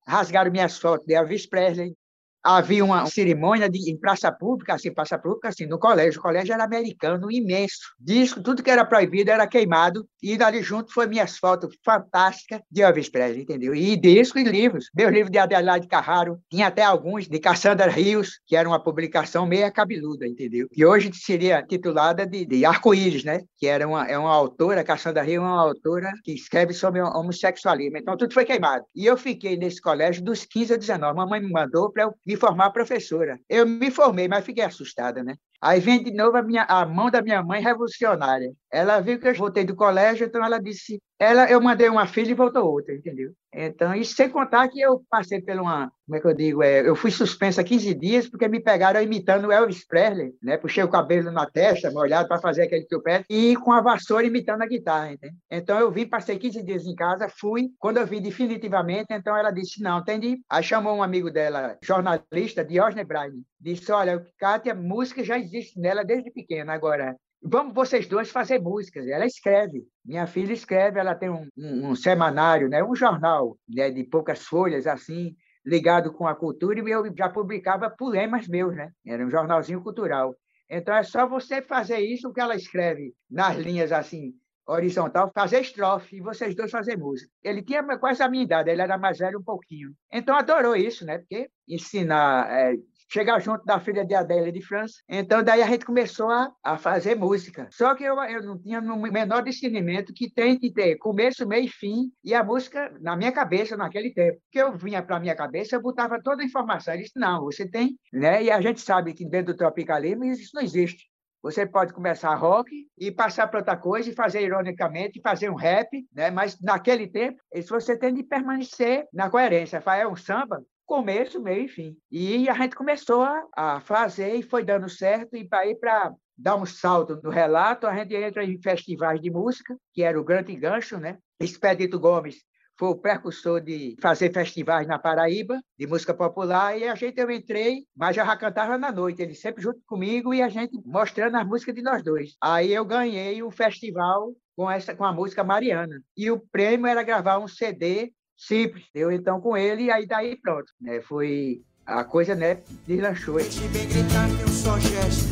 rasgaram 0.07 0.51
minhas 0.51 0.77
fotos 0.77 1.05
de 1.05 1.13
Elvis 1.13 1.45
Presley, 1.45 1.93
havia 2.43 2.83
uma 2.83 3.05
cerimônia 3.05 3.69
de, 3.69 3.91
em 3.91 3.97
praça 3.97 4.31
pública, 4.31 4.73
assim, 4.73 4.93
praça 4.93 5.17
pública, 5.17 5.49
assim, 5.49 5.65
no 5.65 5.79
colégio. 5.79 6.19
O 6.19 6.23
colégio 6.23 6.53
era 6.53 6.63
americano, 6.63 7.31
imenso. 7.31 7.93
Disco, 7.99 8.41
tudo 8.41 8.63
que 8.63 8.69
era 8.69 8.85
proibido 8.85 9.31
era 9.31 9.47
queimado. 9.47 10.07
E 10.21 10.37
dali 10.37 10.61
junto 10.61 10.93
foi 10.93 11.07
minhas 11.07 11.37
fotos 11.37 11.75
fantásticas 11.83 12.61
de 12.69 12.81
Elvis 12.81 13.09
Presley, 13.09 13.43
entendeu? 13.43 13.73
E 13.75 13.95
disco 13.95 14.39
e 14.39 14.43
livros. 14.43 14.89
Meus 14.93 15.11
livros 15.11 15.31
de 15.31 15.37
Adelaide 15.37 15.87
Carraro, 15.87 16.39
tinha 16.49 16.67
até 16.67 16.83
alguns 16.83 17.27
de 17.27 17.39
Cassandra 17.39 17.89
Rios, 17.89 18.39
que 18.45 18.55
era 18.55 18.67
uma 18.67 18.81
publicação 18.81 19.45
meia 19.45 19.71
cabeluda, 19.71 20.27
entendeu? 20.27 20.67
Que 20.71 20.85
hoje 20.85 21.11
seria 21.13 21.63
titulada 21.63 22.25
de, 22.25 22.45
de 22.45 22.65
Arco-Íris, 22.65 23.23
né? 23.23 23.41
Que 23.57 23.67
era 23.67 23.87
uma, 23.87 24.07
é 24.07 24.17
uma 24.17 24.33
autora, 24.33 24.83
Cassandra 24.83 25.23
Rios 25.23 25.37
é 25.37 25.39
uma 25.39 25.61
autora 25.61 26.11
que 26.23 26.33
escreve 26.33 26.73
sobre 26.73 27.01
homossexualismo. 27.01 27.97
Então, 27.97 28.17
tudo 28.17 28.33
foi 28.33 28.45
queimado. 28.45 28.85
E 28.95 29.05
eu 29.05 29.17
fiquei 29.17 29.57
nesse 29.57 29.81
colégio 29.81 30.23
dos 30.23 30.45
15 30.45 30.73
a 30.73 30.77
19. 30.77 31.15
Mamãe 31.15 31.39
me 31.39 31.51
mandou 31.51 31.91
para 31.91 32.03
eu 32.03 32.13
me 32.31 32.37
formar 32.37 32.71
professora. 32.71 33.39
Eu 33.49 33.65
me 33.67 33.91
formei, 33.91 34.27
mas 34.27 34.45
fiquei 34.45 34.63
assustada, 34.63 35.23
né? 35.23 35.35
Aí 35.61 35.79
vem 35.79 36.03
de 36.03 36.11
novo 36.11 36.37
a, 36.37 36.41
minha, 36.41 36.63
a 36.63 36.85
mão 36.85 37.11
da 37.11 37.21
minha 37.21 37.43
mãe 37.43 37.61
revolucionária. 37.61 38.51
Ela 38.71 38.99
viu 38.99 39.19
que 39.19 39.27
eu 39.27 39.35
voltei 39.35 39.63
do 39.63 39.75
colégio, 39.75 40.25
então 40.25 40.43
ela 40.43 40.59
disse, 40.59 40.99
ela, 41.19 41.47
eu 41.51 41.61
mandei 41.61 41.87
uma 41.87 42.07
filha 42.07 42.31
e 42.31 42.33
voltou 42.33 42.65
outra, 42.67 42.95
entendeu? 42.95 43.31
Então, 43.53 43.93
isso 43.93 44.15
sem 44.15 44.27
contar 44.27 44.69
que 44.69 44.79
eu 44.79 45.03
passei 45.07 45.39
por 45.41 45.55
uma, 45.59 45.91
como 46.05 46.17
é 46.17 46.19
que 46.19 46.25
eu 46.27 46.33
digo, 46.33 46.63
é, 46.63 46.87
eu 46.87 46.95
fui 46.95 47.11
suspensa 47.11 47.63
15 47.63 47.93
dias 47.93 48.27
porque 48.27 48.47
me 48.47 48.61
pegaram 48.61 49.01
imitando 49.01 49.51
Elvis 49.51 49.85
Presley, 49.85 50.33
né? 50.41 50.57
Puxei 50.57 50.83
o 50.83 50.89
cabelo 50.89 51.29
na 51.31 51.45
testa, 51.45 51.91
molhado 51.91 52.27
para 52.27 52.39
fazer 52.39 52.63
aquele 52.63 52.85
tupete 52.85 53.25
e 53.29 53.55
com 53.57 53.71
a 53.71 53.81
vassoura 53.81 54.25
imitando 54.25 54.63
a 54.63 54.67
guitarra, 54.67 55.11
entende? 55.11 55.35
Então, 55.51 55.77
eu 55.77 55.91
vim, 55.91 56.07
passei 56.07 56.39
15 56.39 56.63
dias 56.63 56.85
em 56.85 56.95
casa, 56.95 57.27
fui, 57.29 57.69
quando 57.77 57.97
eu 57.97 58.07
vi 58.07 58.21
definitivamente, 58.21 59.07
então 59.11 59.35
ela 59.37 59.51
disse, 59.51 59.83
não, 59.83 59.99
entendi. 59.99 60.39
Aí 60.49 60.63
chamou 60.63 60.95
um 60.95 61.03
amigo 61.03 61.29
dela, 61.29 61.77
jornalista, 61.83 62.63
Diógenes 62.63 63.05
Braine, 63.05 63.43
disse, 63.59 63.91
olha, 63.91 64.25
Kátia, 64.39 64.73
música 64.73 65.23
já 65.23 65.37
existe 65.37 65.50
nela 65.75 66.03
desde 66.03 66.31
pequena, 66.31 66.73
agora 66.73 67.15
vamos 67.41 67.73
vocês 67.73 68.07
dois 68.07 68.29
fazer 68.29 68.59
músicas. 68.59 69.07
Ela 69.07 69.25
escreve, 69.25 69.83
minha 70.05 70.27
filha 70.27 70.53
escreve, 70.53 70.99
ela 70.99 71.15
tem 71.15 71.29
um, 71.29 71.47
um, 71.57 71.89
um 71.89 71.95
semanário, 71.95 72.69
né, 72.69 72.83
um 72.83 72.95
jornal 72.95 73.57
né, 73.67 73.89
de 73.89 74.03
poucas 74.03 74.43
folhas, 74.43 74.85
assim, 74.85 75.35
ligado 75.65 76.13
com 76.13 76.27
a 76.27 76.35
cultura, 76.35 76.79
e 76.79 76.91
eu 76.91 77.03
já 77.15 77.29
publicava 77.29 77.89
poemas 77.89 78.47
meus, 78.47 78.75
né? 78.75 78.91
Era 79.05 79.25
um 79.25 79.29
jornalzinho 79.29 79.81
cultural. 79.81 80.35
Então 80.69 80.95
é 80.95 81.03
só 81.03 81.27
você 81.27 81.61
fazer 81.61 81.99
isso 81.99 82.31
que 82.31 82.39
ela 82.39 82.55
escreve 82.55 83.13
nas 83.29 83.57
linhas 83.57 83.91
assim 83.91 84.33
horizontal, 84.65 85.31
fazer 85.33 85.59
estrofe 85.59 86.17
e 86.17 86.21
vocês 86.21 86.55
dois 86.55 86.71
fazer 86.71 86.97
música. 86.97 87.29
Ele 87.43 87.61
tinha 87.61 87.83
quase 87.97 88.23
a 88.23 88.29
minha 88.29 88.43
idade, 88.43 88.69
ele 88.69 88.81
era 88.81 88.97
mais 88.97 89.17
velho 89.17 89.39
um 89.39 89.43
pouquinho. 89.43 89.93
Então 90.11 90.35
adorou 90.35 90.75
isso, 90.75 91.05
né? 91.05 91.17
Porque 91.17 91.49
ensinar 91.67 92.49
é, 92.49 92.75
chegar 93.11 93.39
junto 93.39 93.65
da 93.65 93.79
filha 93.79 94.05
de 94.05 94.15
Adélia 94.15 94.51
de 94.51 94.61
França. 94.61 94.95
Então, 95.09 95.43
daí 95.43 95.61
a 95.61 95.67
gente 95.67 95.85
começou 95.85 96.29
a, 96.29 96.51
a 96.63 96.77
fazer 96.77 97.15
música. 97.15 97.67
Só 97.71 97.93
que 97.93 98.03
eu, 98.03 98.15
eu 98.23 98.43
não 98.43 98.57
tinha 98.57 98.79
o 98.79 99.01
menor 99.01 99.43
discernimento 99.43 100.13
que 100.13 100.31
tem 100.31 100.57
que 100.57 100.71
ter 100.71 100.97
começo, 100.97 101.47
meio 101.47 101.65
e 101.65 101.69
fim, 101.69 102.11
e 102.23 102.33
a 102.33 102.43
música 102.43 102.91
na 103.01 103.15
minha 103.15 103.31
cabeça 103.31 103.75
naquele 103.75 104.13
tempo. 104.13 104.39
Que 104.51 104.59
eu 104.59 104.77
vinha 104.77 105.03
para 105.03 105.19
minha 105.19 105.35
cabeça, 105.35 105.75
eu 105.75 105.81
botava 105.81 106.21
toda 106.21 106.41
a 106.41 106.45
informação. 106.45 106.93
Ele 106.93 107.03
disse, 107.03 107.19
não, 107.19 107.41
você 107.41 107.69
tem, 107.69 107.97
né? 108.13 108.43
E 108.43 108.49
a 108.49 108.61
gente 108.61 108.79
sabe 108.79 109.13
que 109.13 109.25
dentro 109.25 109.53
do 109.53 109.57
tropicalismo 109.57 110.23
isso 110.23 110.51
não 110.53 110.61
existe. 110.61 111.11
Você 111.41 111.65
pode 111.65 111.91
começar 111.91 112.35
rock 112.35 112.69
e 112.97 113.11
passar 113.11 113.47
para 113.47 113.59
outra 113.59 113.75
coisa 113.75 114.09
e 114.09 114.13
fazer 114.13 114.41
ironicamente, 114.41 115.19
fazer 115.21 115.49
um 115.49 115.55
rap, 115.55 115.89
né? 116.13 116.29
Mas 116.29 116.59
naquele 116.61 117.07
tempo, 117.07 117.41
isso 117.53 117.73
você 117.73 117.97
tem 117.97 118.13
de 118.13 118.21
permanecer 118.21 119.07
na 119.11 119.27
coerência. 119.27 119.81
É 119.83 120.07
um 120.07 120.15
samba, 120.15 120.63
começo, 120.91 121.41
meio 121.41 121.63
e 121.63 121.67
fim. 121.69 121.97
E 122.11 122.49
a 122.49 122.53
gente 122.53 122.75
começou 122.75 123.25
a, 123.55 123.79
fazer 123.79 124.35
e 124.35 124.43
foi 124.43 124.61
dando 124.61 124.89
certo 124.89 125.37
e 125.37 125.47
ir 125.49 125.75
para 125.79 126.13
dar 126.37 126.57
um 126.57 126.65
salto 126.65 127.17
no 127.23 127.29
relato, 127.29 127.87
a 127.87 127.95
gente 127.95 128.13
entra 128.13 128.43
em 128.43 128.61
festivais 128.61 129.21
de 129.21 129.31
música, 129.31 129.73
que 129.93 130.03
era 130.03 130.19
o 130.19 130.23
grande 130.23 130.53
gancho, 130.53 130.97
né? 130.97 131.17
Expedito 131.39 131.97
Gomes 131.97 132.41
foi 132.77 132.89
o 132.89 132.95
precursor 132.95 133.61
de 133.61 133.95
fazer 134.01 134.33
festivais 134.33 134.85
na 134.85 134.99
Paraíba, 134.99 135.61
de 135.79 135.87
música 135.87 136.13
popular, 136.13 136.77
e 136.77 136.85
a 136.85 136.95
gente, 136.95 137.17
eu 137.21 137.31
entrei, 137.31 137.85
mas 137.95 138.15
já 138.15 138.35
cantava 138.35 138.77
na 138.77 138.91
noite, 138.91 139.21
ele 139.21 139.35
sempre 139.35 139.63
junto 139.63 139.79
comigo 139.85 140.33
e 140.33 140.41
a 140.41 140.49
gente 140.49 140.77
mostrando 140.83 141.37
as 141.37 141.47
músicas 141.47 141.75
de 141.75 141.81
nós 141.81 142.03
dois. 142.03 142.35
Aí 142.41 142.73
eu 142.73 142.83
ganhei 142.83 143.41
um 143.41 143.51
festival 143.51 144.33
com, 144.57 144.69
essa, 144.69 144.93
com 144.93 145.05
a 145.05 145.13
música 145.13 145.41
Mariana, 145.41 146.01
e 146.17 146.29
o 146.29 146.39
prêmio 146.51 146.87
era 146.87 147.01
gravar 147.01 147.37
um 147.37 147.47
CD 147.47 148.11
simples, 148.41 148.85
deu 148.93 149.11
então 149.11 149.39
com 149.39 149.55
ele, 149.55 149.83
e 149.83 149.91
aí 149.91 150.07
daí 150.07 150.35
pronto, 150.35 150.71
né? 150.79 150.99
foi 151.01 151.61
a 151.85 152.03
coisa, 152.03 152.33
né, 152.33 152.61
deslanchou. 152.87 153.35
Bem 153.35 153.87
gritar, 153.87 154.29
só 154.49 154.79
gesto. 154.79 155.29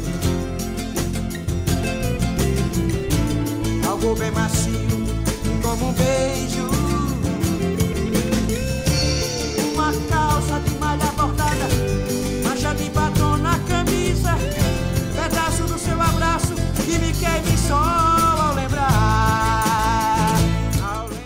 Algo 3.87 4.15
bem 4.15 4.31
macio, 4.31 4.68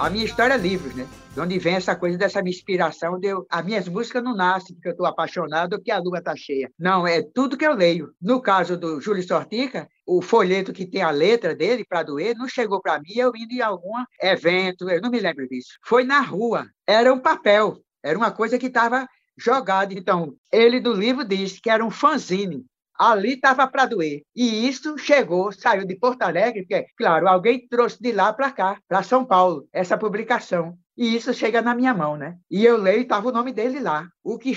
a 0.04 0.10
minha 0.10 0.26
história 0.26 0.56
é 0.56 0.58
livros, 0.58 0.94
né? 0.94 1.08
De 1.34 1.40
onde 1.40 1.58
vem 1.58 1.76
essa 1.76 1.96
coisa 1.96 2.18
dessa 2.18 2.42
minha 2.42 2.54
inspiração 2.54 3.18
de 3.18 3.28
eu, 3.28 3.46
as 3.50 3.64
minhas 3.64 3.88
músicas 3.88 4.22
não 4.22 4.36
nascem 4.36 4.76
porque 4.76 4.90
eu 4.90 4.92
estou 4.92 5.06
apaixonado 5.06 5.74
ou 5.74 5.82
que 5.82 5.92
a 5.92 5.98
lua 5.98 6.18
está 6.18 6.36
cheia. 6.36 6.70
Não, 6.78 7.08
é 7.08 7.22
tudo 7.22 7.58
que 7.58 7.66
eu 7.66 7.74
leio. 7.74 8.14
No 8.22 8.42
caso 8.42 8.76
do 8.76 9.00
Júlio 9.00 9.26
Sortica, 9.26 9.88
o 10.06 10.22
folheto 10.22 10.74
que 10.74 10.86
tem 10.86 11.02
a 11.02 11.10
letra 11.10 11.56
dele 11.56 11.86
para 11.88 12.04
doer 12.04 12.36
não 12.36 12.50
chegou 12.50 12.82
para 12.82 13.00
mim, 13.00 13.14
eu 13.16 13.32
indo 13.34 13.54
em 13.54 13.62
algum 13.62 13.94
evento, 14.22 14.90
eu 14.90 15.02
não 15.02 15.10
me 15.10 15.22
lembro 15.22 15.48
disso. 15.48 15.78
Foi 15.82 16.04
na 16.04 16.20
rua, 16.20 16.68
era 16.86 17.14
um 17.14 17.20
papel, 17.20 17.78
era 18.04 18.18
uma 18.18 18.30
coisa 18.30 18.60
que 18.60 18.68
estava 18.68 19.08
jogada. 19.38 19.94
Então, 19.94 20.36
ele 20.52 20.82
do 20.82 20.92
livro 20.92 21.24
disse 21.24 21.62
que 21.62 21.70
era 21.70 21.84
um 21.84 21.90
fanzine 21.90 22.66
ali 23.12 23.34
estava 23.34 23.68
para 23.68 23.86
doer. 23.86 24.22
E 24.36 24.68
isso 24.68 24.98
chegou, 24.98 25.52
saiu 25.52 25.86
de 25.86 25.96
Porto 25.96 26.22
Alegre, 26.22 26.62
porque, 26.62 26.86
claro, 26.98 27.28
alguém 27.28 27.68
trouxe 27.68 28.02
de 28.02 28.12
lá 28.12 28.32
para 28.34 28.52
cá, 28.52 28.80
para 28.88 29.04
São 29.04 29.26
Paulo, 29.26 29.68
essa 29.72 29.98
publicação. 29.98 30.78
E 30.96 31.16
isso 31.16 31.34
chega 31.34 31.62
na 31.62 31.74
minha 31.74 31.94
mão, 31.94 32.16
né? 32.16 32.38
E 32.50 32.64
eu 32.64 32.78
leio 32.78 33.00
e 33.00 33.04
estava 33.04 33.30
o 33.30 33.32
nome 33.32 33.52
dele 33.52 33.80
lá. 33.80 34.08
O 34.24 34.38
que, 34.38 34.56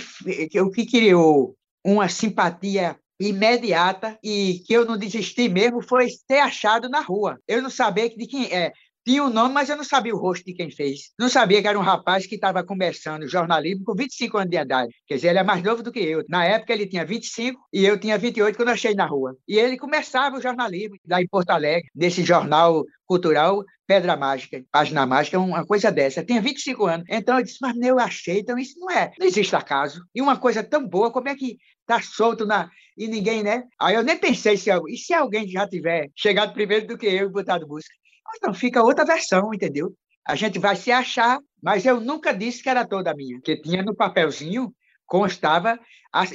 o 0.61 0.71
que 0.71 0.87
criou 0.87 1.57
uma 1.85 2.09
simpatia 2.09 2.97
imediata 3.19 4.19
e 4.23 4.63
que 4.67 4.75
eu 4.75 4.85
não 4.85 4.99
desisti 4.99 5.49
mesmo 5.49 5.81
foi 5.81 6.09
ter 6.29 6.41
achado 6.41 6.89
na 6.89 7.01
rua. 7.01 7.39
Eu 7.49 7.63
não 7.63 7.71
sabia 7.71 8.09
de 8.09 8.27
quem 8.27 8.53
é. 8.53 8.73
Tinha 9.07 9.23
o 9.23 9.29
um 9.29 9.31
nome, 9.31 9.55
mas 9.55 9.69
eu 9.69 9.77
não 9.77 9.85
sabia 9.85 10.13
o 10.13 10.19
rosto 10.19 10.45
de 10.45 10.53
quem 10.53 10.69
fez. 10.69 11.13
Não 11.17 11.29
sabia 11.29 11.63
que 11.63 11.69
era 11.69 11.79
um 11.79 11.83
rapaz 11.83 12.27
que 12.27 12.35
estava 12.35 12.65
começando 12.65 13.29
jornalismo 13.29 13.85
com 13.85 13.95
25 13.95 14.37
anos 14.37 14.51
de 14.51 14.57
idade. 14.57 14.93
Quer 15.07 15.15
dizer, 15.15 15.29
ele 15.29 15.39
é 15.39 15.45
mais 15.45 15.63
novo 15.63 15.81
do 15.81 15.93
que 15.93 16.01
eu. 16.01 16.25
Na 16.29 16.45
época, 16.45 16.73
ele 16.73 16.89
tinha 16.89 17.05
25 17.05 17.57
e 17.73 17.85
eu 17.85 18.01
tinha 18.01 18.19
28 18.19 18.57
quando 18.57 18.67
eu 18.67 18.75
achei 18.75 18.97
na 18.97 19.07
rua. 19.07 19.37
E 19.47 19.61
ele 19.61 19.79
começava 19.79 20.37
o 20.37 20.43
jornalismo 20.43 20.97
lá 21.09 21.23
em 21.23 21.29
Porto 21.29 21.51
Alegre, 21.51 21.89
nesse 21.95 22.25
jornal 22.25 22.85
cultural 23.07 23.63
Pedra 23.87 24.17
Mágica, 24.17 24.61
Página 24.73 25.07
Mágica, 25.07 25.39
uma 25.39 25.65
coisa 25.65 25.93
dessa. 25.93 26.19
Eu 26.19 26.27
tinha 26.27 26.43
25 26.43 26.87
anos. 26.87 27.07
Então 27.09 27.39
eu 27.39 27.45
disse, 27.45 27.59
mas 27.63 27.77
eu 27.77 28.01
achei, 28.01 28.41
então 28.41 28.59
isso 28.59 28.77
não 28.81 28.91
é, 28.91 29.13
não 29.21 29.27
existe 29.29 29.55
acaso. 29.55 30.05
E 30.13 30.21
uma 30.21 30.37
coisa 30.37 30.65
tão 30.65 30.85
boa, 30.85 31.13
como 31.13 31.29
é 31.29 31.37
que 31.37 31.59
tá 31.87 32.03
solto 32.03 32.45
na 32.45 32.69
e 32.99 33.07
ninguém, 33.07 33.43
né? 33.43 33.63
Aí 33.79 33.95
eu 33.95 34.03
nem 34.03 34.17
pensei 34.17 34.57
se 34.57 34.71
e 34.89 34.97
se 34.97 35.13
alguém 35.13 35.47
já 35.47 35.69
tiver 35.69 36.09
chegado 36.17 36.55
primeiro 36.55 36.87
do 36.87 36.99
que 36.99 37.07
eu 37.07 37.27
e 37.27 37.31
botado 37.31 37.69
música. 37.69 37.95
Então 38.37 38.53
fica 38.55 38.83
outra 38.83 39.05
versão, 39.05 39.53
entendeu? 39.53 39.95
A 40.27 40.35
gente 40.35 40.59
vai 40.59 40.75
se 40.75 40.91
achar, 40.91 41.39
mas 41.63 41.87
eu 41.87 42.01
nunca 42.01 42.33
disse 42.33 42.63
que 42.63 42.69
era 42.69 42.87
toda 42.87 43.15
minha, 43.15 43.41
que 43.41 43.57
tinha 43.61 43.83
no 43.83 43.95
papelzinho 43.95 44.75
constava, 45.07 45.79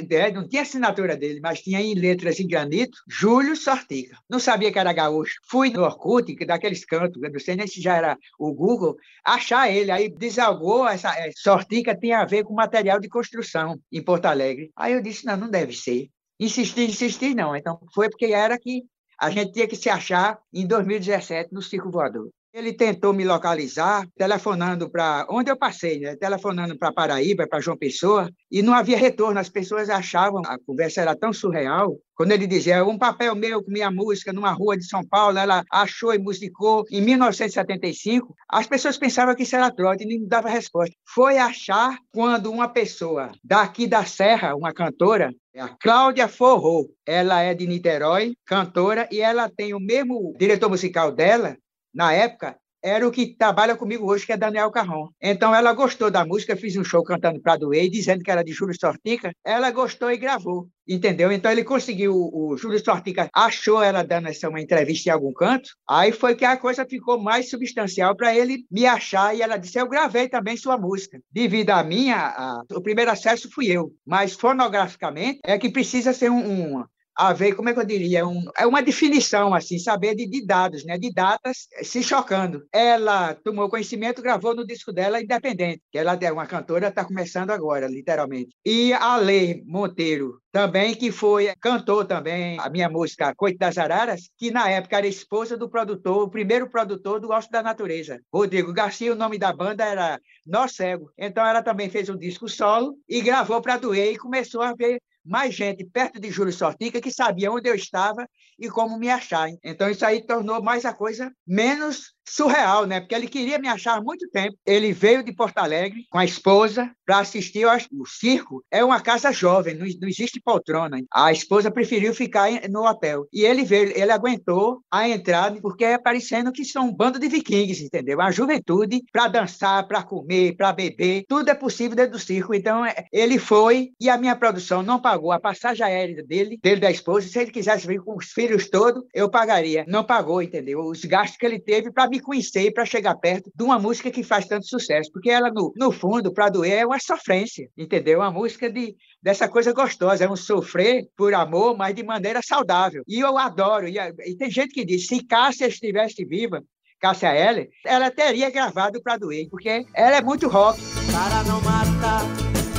é, 0.10 0.32
não 0.32 0.48
tinha 0.48 0.62
assinatura 0.62 1.18
dele, 1.18 1.40
mas 1.42 1.62
tinha 1.62 1.82
em 1.82 1.94
letras 1.94 2.40
em 2.40 2.48
granito, 2.48 2.98
Júlio 3.08 3.56
Sortica. 3.56 4.18
Não 4.30 4.40
sabia 4.40 4.72
que 4.72 4.80
era 4.80 4.94
gaúcho. 4.94 5.36
Fui 5.50 5.70
no 5.70 5.84
Orkut, 5.84 6.36
que 6.36 6.46
daqueles 6.46 6.86
cantos, 6.86 7.22
não 7.22 7.40
sei 7.40 7.56
nem 7.56 7.68
se 7.68 7.82
já 7.82 7.96
era 7.96 8.18
o 8.40 8.54
Google, 8.54 8.96
achar 9.26 9.70
ele. 9.70 9.92
Aí 9.92 10.10
desalgou, 10.10 10.88
essa 10.88 11.14
é, 11.18 11.32
Sortica 11.36 11.98
tem 11.98 12.14
a 12.14 12.26
ver 12.26 12.44
com 12.44 12.54
material 12.54 13.00
de 13.00 13.10
construção 13.10 13.80
em 13.92 14.04
Porto 14.04 14.26
Alegre. 14.26 14.72
Aí 14.76 14.94
eu 14.94 15.02
disse, 15.02 15.26
não, 15.26 15.36
não 15.36 15.50
deve 15.50 15.74
ser. 15.74 16.10
Insisti, 16.40 16.86
insisti, 16.86 17.36
não. 17.36 17.56
Então 17.56 17.80
foi 17.94 18.10
porque 18.10 18.26
era 18.26 18.58
que 18.58 18.84
a 19.22 19.30
gente 19.30 19.52
tinha 19.52 19.68
que 19.68 19.76
se 19.76 19.88
achar 19.88 20.42
em 20.52 20.66
2017 20.66 21.54
no 21.54 21.62
Circo 21.62 21.92
Voador. 21.92 22.32
Ele 22.54 22.74
tentou 22.74 23.14
me 23.14 23.24
localizar, 23.24 24.06
telefonando 24.18 24.90
para 24.90 25.26
onde 25.30 25.50
eu 25.50 25.56
passei, 25.56 26.00
né? 26.02 26.18
telefonando 26.18 26.78
para 26.78 26.92
Paraíba, 26.92 27.48
para 27.48 27.62
João 27.62 27.78
Pessoa, 27.78 28.30
e 28.52 28.62
não 28.62 28.74
havia 28.74 28.98
retorno. 28.98 29.40
As 29.40 29.48
pessoas 29.48 29.90
achavam 29.90 30.42
a 30.46 30.58
conversa 30.60 31.02
era 31.02 31.16
tão 31.16 31.32
surreal. 31.32 31.98
Quando 32.14 32.34
ele 32.34 32.46
dizia 32.46 32.84
um 32.84 32.98
papel 32.98 33.36
meu 33.36 33.64
com 33.64 33.72
minha 33.72 33.90
música 33.90 34.34
numa 34.34 34.52
rua 34.52 34.78
de 34.78 34.86
São 34.86 35.02
Paulo, 35.04 35.38
ela 35.38 35.64
achou 35.72 36.14
e 36.14 36.20
musicou 36.20 36.84
em 36.92 37.02
1975, 37.02 38.36
as 38.50 38.68
pessoas 38.68 38.98
pensavam 38.98 39.34
que 39.34 39.44
isso 39.44 39.56
era 39.56 39.72
trote 39.72 40.04
e 40.04 40.08
ninguém 40.08 40.28
dava 40.28 40.50
resposta. 40.50 40.94
Foi 41.08 41.38
achar 41.38 41.98
quando 42.14 42.52
uma 42.52 42.68
pessoa 42.68 43.32
daqui 43.42 43.88
da 43.88 44.04
Serra, 44.04 44.56
uma 44.56 44.74
cantora, 44.74 45.34
é 45.54 45.62
a 45.62 45.70
Cláudia 45.70 46.28
Forró. 46.28 46.84
Ela 47.06 47.42
é 47.42 47.54
de 47.54 47.66
Niterói, 47.66 48.34
cantora, 48.46 49.08
e 49.12 49.20
ela 49.20 49.50
tem 49.50 49.74
o 49.74 49.80
mesmo 49.80 50.34
diretor 50.38 50.70
musical 50.70 51.12
dela, 51.12 51.58
na 51.94 52.14
época, 52.14 52.58
era 52.84 53.08
o 53.08 53.12
que 53.12 53.36
trabalha 53.36 53.76
comigo 53.76 54.12
hoje, 54.12 54.26
que 54.26 54.34
é 54.34 54.38
Daniel 54.38 54.72
Carron. 54.72 55.10
Então, 55.22 55.54
ela 55.54 55.72
gostou 55.74 56.10
da 56.10 56.26
música, 56.26 56.58
fiz 56.58 56.76
um 56.76 56.84
show 56.84 57.04
cantando 57.04 57.40
para 57.40 57.58
Doei, 57.58 57.90
dizendo 57.90 58.24
que 58.24 58.32
era 58.32 58.44
de 58.44 58.52
Júlio 58.52 58.76
Sortica. 58.78 59.32
Ela 59.46 59.70
gostou 59.70 60.12
e 60.12 60.18
gravou, 60.18 60.68
entendeu? 60.88 61.32
Então, 61.32 61.52
ele 61.52 61.64
conseguiu, 61.64 62.14
o 62.16 62.58
Júlio 62.58 62.84
Sortica 62.84 63.30
achou 63.34 63.84
ela 63.84 64.04
dando 64.04 64.30
essa 64.30 64.50
uma 64.50 64.60
entrevista 64.60 65.10
em 65.10 65.12
algum 65.12 65.32
canto, 65.32 65.70
aí 65.88 66.12
foi 66.12 66.36
que 66.36 66.44
a 66.44 66.58
coisa 66.58 66.86
ficou 66.86 67.22
mais 67.22 67.50
substancial 67.50 68.16
para 68.16 68.36
ele 68.36 68.66
me 68.72 68.86
achar, 68.88 69.36
e 69.36 69.42
ela 69.42 69.58
disse, 69.58 69.80
eu 69.80 69.88
gravei 69.88 70.28
também 70.28 70.58
sua 70.58 70.78
música. 70.78 71.22
Devido 71.32 71.70
à 71.70 71.84
minha, 71.84 72.18
a, 72.18 72.64
o 72.72 72.82
primeiro 72.82 73.12
acesso 73.12 73.50
fui 73.54 73.68
eu, 73.68 73.92
mas 74.06 74.34
fonograficamente 74.34 75.40
é 75.46 75.58
que 75.60 75.70
precisa 75.70 76.14
ser 76.14 76.32
um, 76.32 76.80
um 76.80 76.84
a 77.22 77.34
ver, 77.34 77.54
como 77.54 77.70
é 77.70 77.74
que 77.74 77.80
eu 77.80 77.86
diria, 77.86 78.20
é 78.20 78.26
um, 78.26 78.44
é 78.58 78.66
uma 78.66 78.82
definição, 78.82 79.54
assim, 79.54 79.78
saber 79.78 80.16
de, 80.16 80.26
de, 80.26 80.44
dados, 80.44 80.84
né, 80.84 80.98
de 80.98 81.14
datas 81.14 81.68
se 81.84 82.02
chocando. 82.02 82.66
Ela 82.74 83.36
tomou 83.36 83.70
conhecimento, 83.70 84.24
gravou 84.24 84.56
no 84.56 84.66
disco 84.66 84.92
dela 84.92 85.22
independente, 85.22 85.84
que 85.92 86.00
ela 86.00 86.18
é 86.20 86.32
uma 86.32 86.48
cantora, 86.48 86.88
está 86.88 87.06
começando 87.06 87.52
agora, 87.52 87.88
literalmente. 87.88 88.56
E 88.66 88.92
a 88.94 89.18
Lê 89.18 89.62
Monteiro, 89.68 90.42
também, 90.52 90.96
que 90.96 91.12
foi, 91.12 91.54
cantou 91.62 92.04
também 92.04 92.60
a 92.60 92.70
minha 92.70 92.90
música 92.90 93.36
Coito 93.36 93.60
das 93.60 93.78
Araras, 93.78 94.30
que 94.36 94.50
na 94.50 94.68
época 94.70 94.98
era 94.98 95.08
esposa 95.08 95.56
do 95.56 95.70
produtor, 95.70 96.24
o 96.24 96.30
primeiro 96.30 96.72
produtor 96.72 97.20
do 97.20 97.28
Gosto 97.28 97.52
da 97.52 97.62
Natureza. 97.62 98.20
Rodrigo 98.34 98.74
Garcia, 98.74 99.14
o 99.14 99.16
nome 99.16 99.38
da 99.38 99.54
banda 99.54 99.86
era 99.86 100.20
Nó 100.46 100.68
Cego. 100.68 101.12
Então 101.18 101.46
ela 101.46 101.62
também 101.62 101.90
fez 101.90 102.10
um 102.10 102.18
disco 102.18 102.50
solo 102.50 102.96
e 103.08 103.22
gravou 103.22 103.62
para 103.62 103.78
doer 103.78 104.12
e 104.12 104.18
começou 104.18 104.62
a 104.62 104.74
ver 104.74 105.00
mais 105.26 105.54
gente 105.54 105.86
perto 105.86 106.20
de 106.20 106.32
Júlio 106.32 106.54
Sortica 106.54 107.02
que 107.02 107.12
sabia 107.12 107.52
onde 107.52 107.70
eu 107.70 107.76
estava 107.76 108.28
e 108.60 108.70
como 108.70 108.98
me 108.98 109.10
achar. 109.10 109.50
Então, 109.64 109.90
isso 109.90 110.06
aí 110.06 110.26
tornou 110.26 110.62
mais 110.62 110.86
a 110.86 110.94
coisa 110.94 111.32
menos 111.48 112.14
surreal, 112.28 112.86
né? 112.86 113.00
Porque 113.00 113.16
ele 113.16 113.28
queria 113.28 113.60
me 113.60 113.68
achar 113.68 113.98
há 113.98 114.02
muito 114.02 114.30
tempo. 114.30 114.56
Ele 114.66 114.94
veio 114.94 115.24
de 115.24 115.34
Porto 115.34 115.58
Alegre 115.58 116.06
com 116.10 116.18
a 116.18 116.26
esposa 116.26 116.90
para 117.06 117.20
assistir 117.20 117.68
ao 117.68 117.78
o 117.92 118.06
circo. 118.06 118.64
É 118.72 118.84
uma 118.84 119.02
casa 119.02 119.32
jovem, 119.32 119.76
não, 119.76 119.86
existe 120.08 120.40
poltrona. 120.40 121.02
A 121.12 121.32
esposa 121.32 121.72
preferiu 121.72 122.14
ficar 122.14 122.50
no 122.70 122.86
hotel. 122.86 123.28
E 123.34 123.44
ele 123.44 123.64
veio, 123.64 123.92
ele 123.98 124.12
aguentou 124.12 124.82
a 124.90 125.10
entrada 125.10 125.60
porque 125.62 125.84
é 125.84 125.98
parecendo 125.98 126.52
que 126.52 126.64
são 126.64 126.88
um 126.88 126.96
bando 126.96 127.20
de 127.20 127.28
vikings, 127.28 127.84
entendeu? 127.84 128.22
A 128.22 128.32
juventude 128.32 129.02
para 129.12 129.28
dançar, 129.28 129.88
para 129.88 130.04
comer, 130.04 130.56
para 130.56 130.72
beber, 130.72 131.26
tudo 131.28 131.50
é 131.50 131.56
possível 131.56 131.96
dentro 131.96 132.14
do 132.14 132.20
circo. 132.20 132.54
Então, 132.54 132.86
é, 132.86 133.06
ele 133.12 133.38
foi 133.40 133.90
e 134.00 134.10
a 134.10 134.18
minha 134.18 134.36
produção 134.36 134.84
não 134.84 135.02
parou 135.02 135.11
pagou 135.12 135.34
a 135.34 135.40
passagem 135.40 135.86
aérea 135.86 136.24
dele, 136.24 136.58
dele 136.64 136.80
da 136.80 136.90
esposa. 136.90 137.28
Se 137.28 137.38
ele 137.38 137.52
quisesse 137.52 137.86
vir 137.86 138.00
com 138.02 138.16
os 138.16 138.32
filhos 138.32 138.70
todos, 138.70 139.04
eu 139.14 139.30
pagaria. 139.30 139.84
Não 139.86 140.06
pagou, 140.06 140.42
entendeu? 140.42 140.80
Os 140.80 141.04
gastos 141.04 141.38
que 141.38 141.46
ele 141.46 141.60
teve 141.60 141.92
para 141.92 142.08
me 142.08 142.22
conhecer 142.22 142.62
e 142.62 142.72
para 142.72 142.86
chegar 142.86 143.16
perto 143.16 143.52
de 143.54 143.64
uma 143.64 143.78
música 143.78 144.10
que 144.10 144.24
faz 144.24 144.48
tanto 144.48 144.66
sucesso. 144.66 145.12
Porque 145.12 145.30
ela, 145.30 145.52
no, 145.52 145.74
no 145.76 145.92
fundo, 145.92 146.34
para 146.34 146.48
doer, 146.48 146.80
é 146.80 146.86
uma 146.86 147.00
sofrência, 147.00 147.68
entendeu? 147.78 148.20
Uma 148.20 148.32
música 148.32 148.72
de, 148.72 148.96
dessa 149.22 149.50
coisa 149.50 149.74
gostosa. 149.74 150.24
É 150.24 150.30
um 150.30 150.38
sofrer 150.38 151.06
por 151.18 151.34
amor, 151.34 151.76
mas 151.76 151.94
de 151.94 152.04
maneira 152.04 152.40
saudável. 152.42 153.04
E 153.06 153.20
eu 153.20 153.38
adoro. 153.38 153.90
E, 153.90 153.98
e 153.98 154.38
tem 154.38 154.50
gente 154.50 154.74
que 154.74 154.86
diz: 154.86 155.08
se 155.08 155.26
Cássia 155.26 155.68
estivesse 155.68 156.24
viva, 156.24 156.64
Cássia 157.02 157.36
Eller, 157.36 157.68
ela 157.86 158.10
teria 158.10 158.50
gravado 158.50 159.02
para 159.04 159.18
doer, 159.18 159.50
porque 159.50 159.86
ela 159.94 160.16
é 160.16 160.22
muito 160.22 160.48
rock. 160.48 160.80
Para 161.12 161.44
não 161.44 161.60
matar 161.62 162.24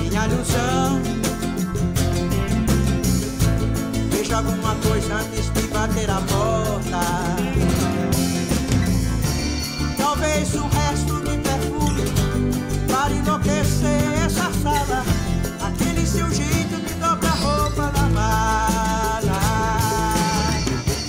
minha 0.00 0.26
ilusão, 0.26 1.21
veja 4.32 4.36
alguma 4.38 4.74
coisa 4.76 5.14
antes 5.14 5.50
de 5.50 5.62
bater 5.68 6.10
a 6.10 6.20
porta. 6.20 7.00
Talvez 9.98 10.54
um 10.54 10.68
resto 10.68 11.20
de 11.20 11.38
perfume 11.38 12.02
para 12.90 13.12
enlouquecer 13.12 14.24
essa 14.24 14.50
sala, 14.52 15.04
aquele 15.60 16.06
seu 16.06 16.28
jeito 16.30 16.76
de 16.86 16.94
dobrar 16.94 17.36
roupa 17.36 17.92
na 17.92 18.12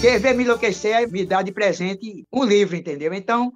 quer 0.02 0.20
ver 0.20 0.34
me 0.36 0.44
enlouquecer, 0.44 1.10
me 1.10 1.26
dá 1.26 1.42
de 1.42 1.54
presente 1.54 2.28
um 2.32 2.44
livro, 2.44 2.76
entendeu? 2.76 3.14
Então, 3.14 3.54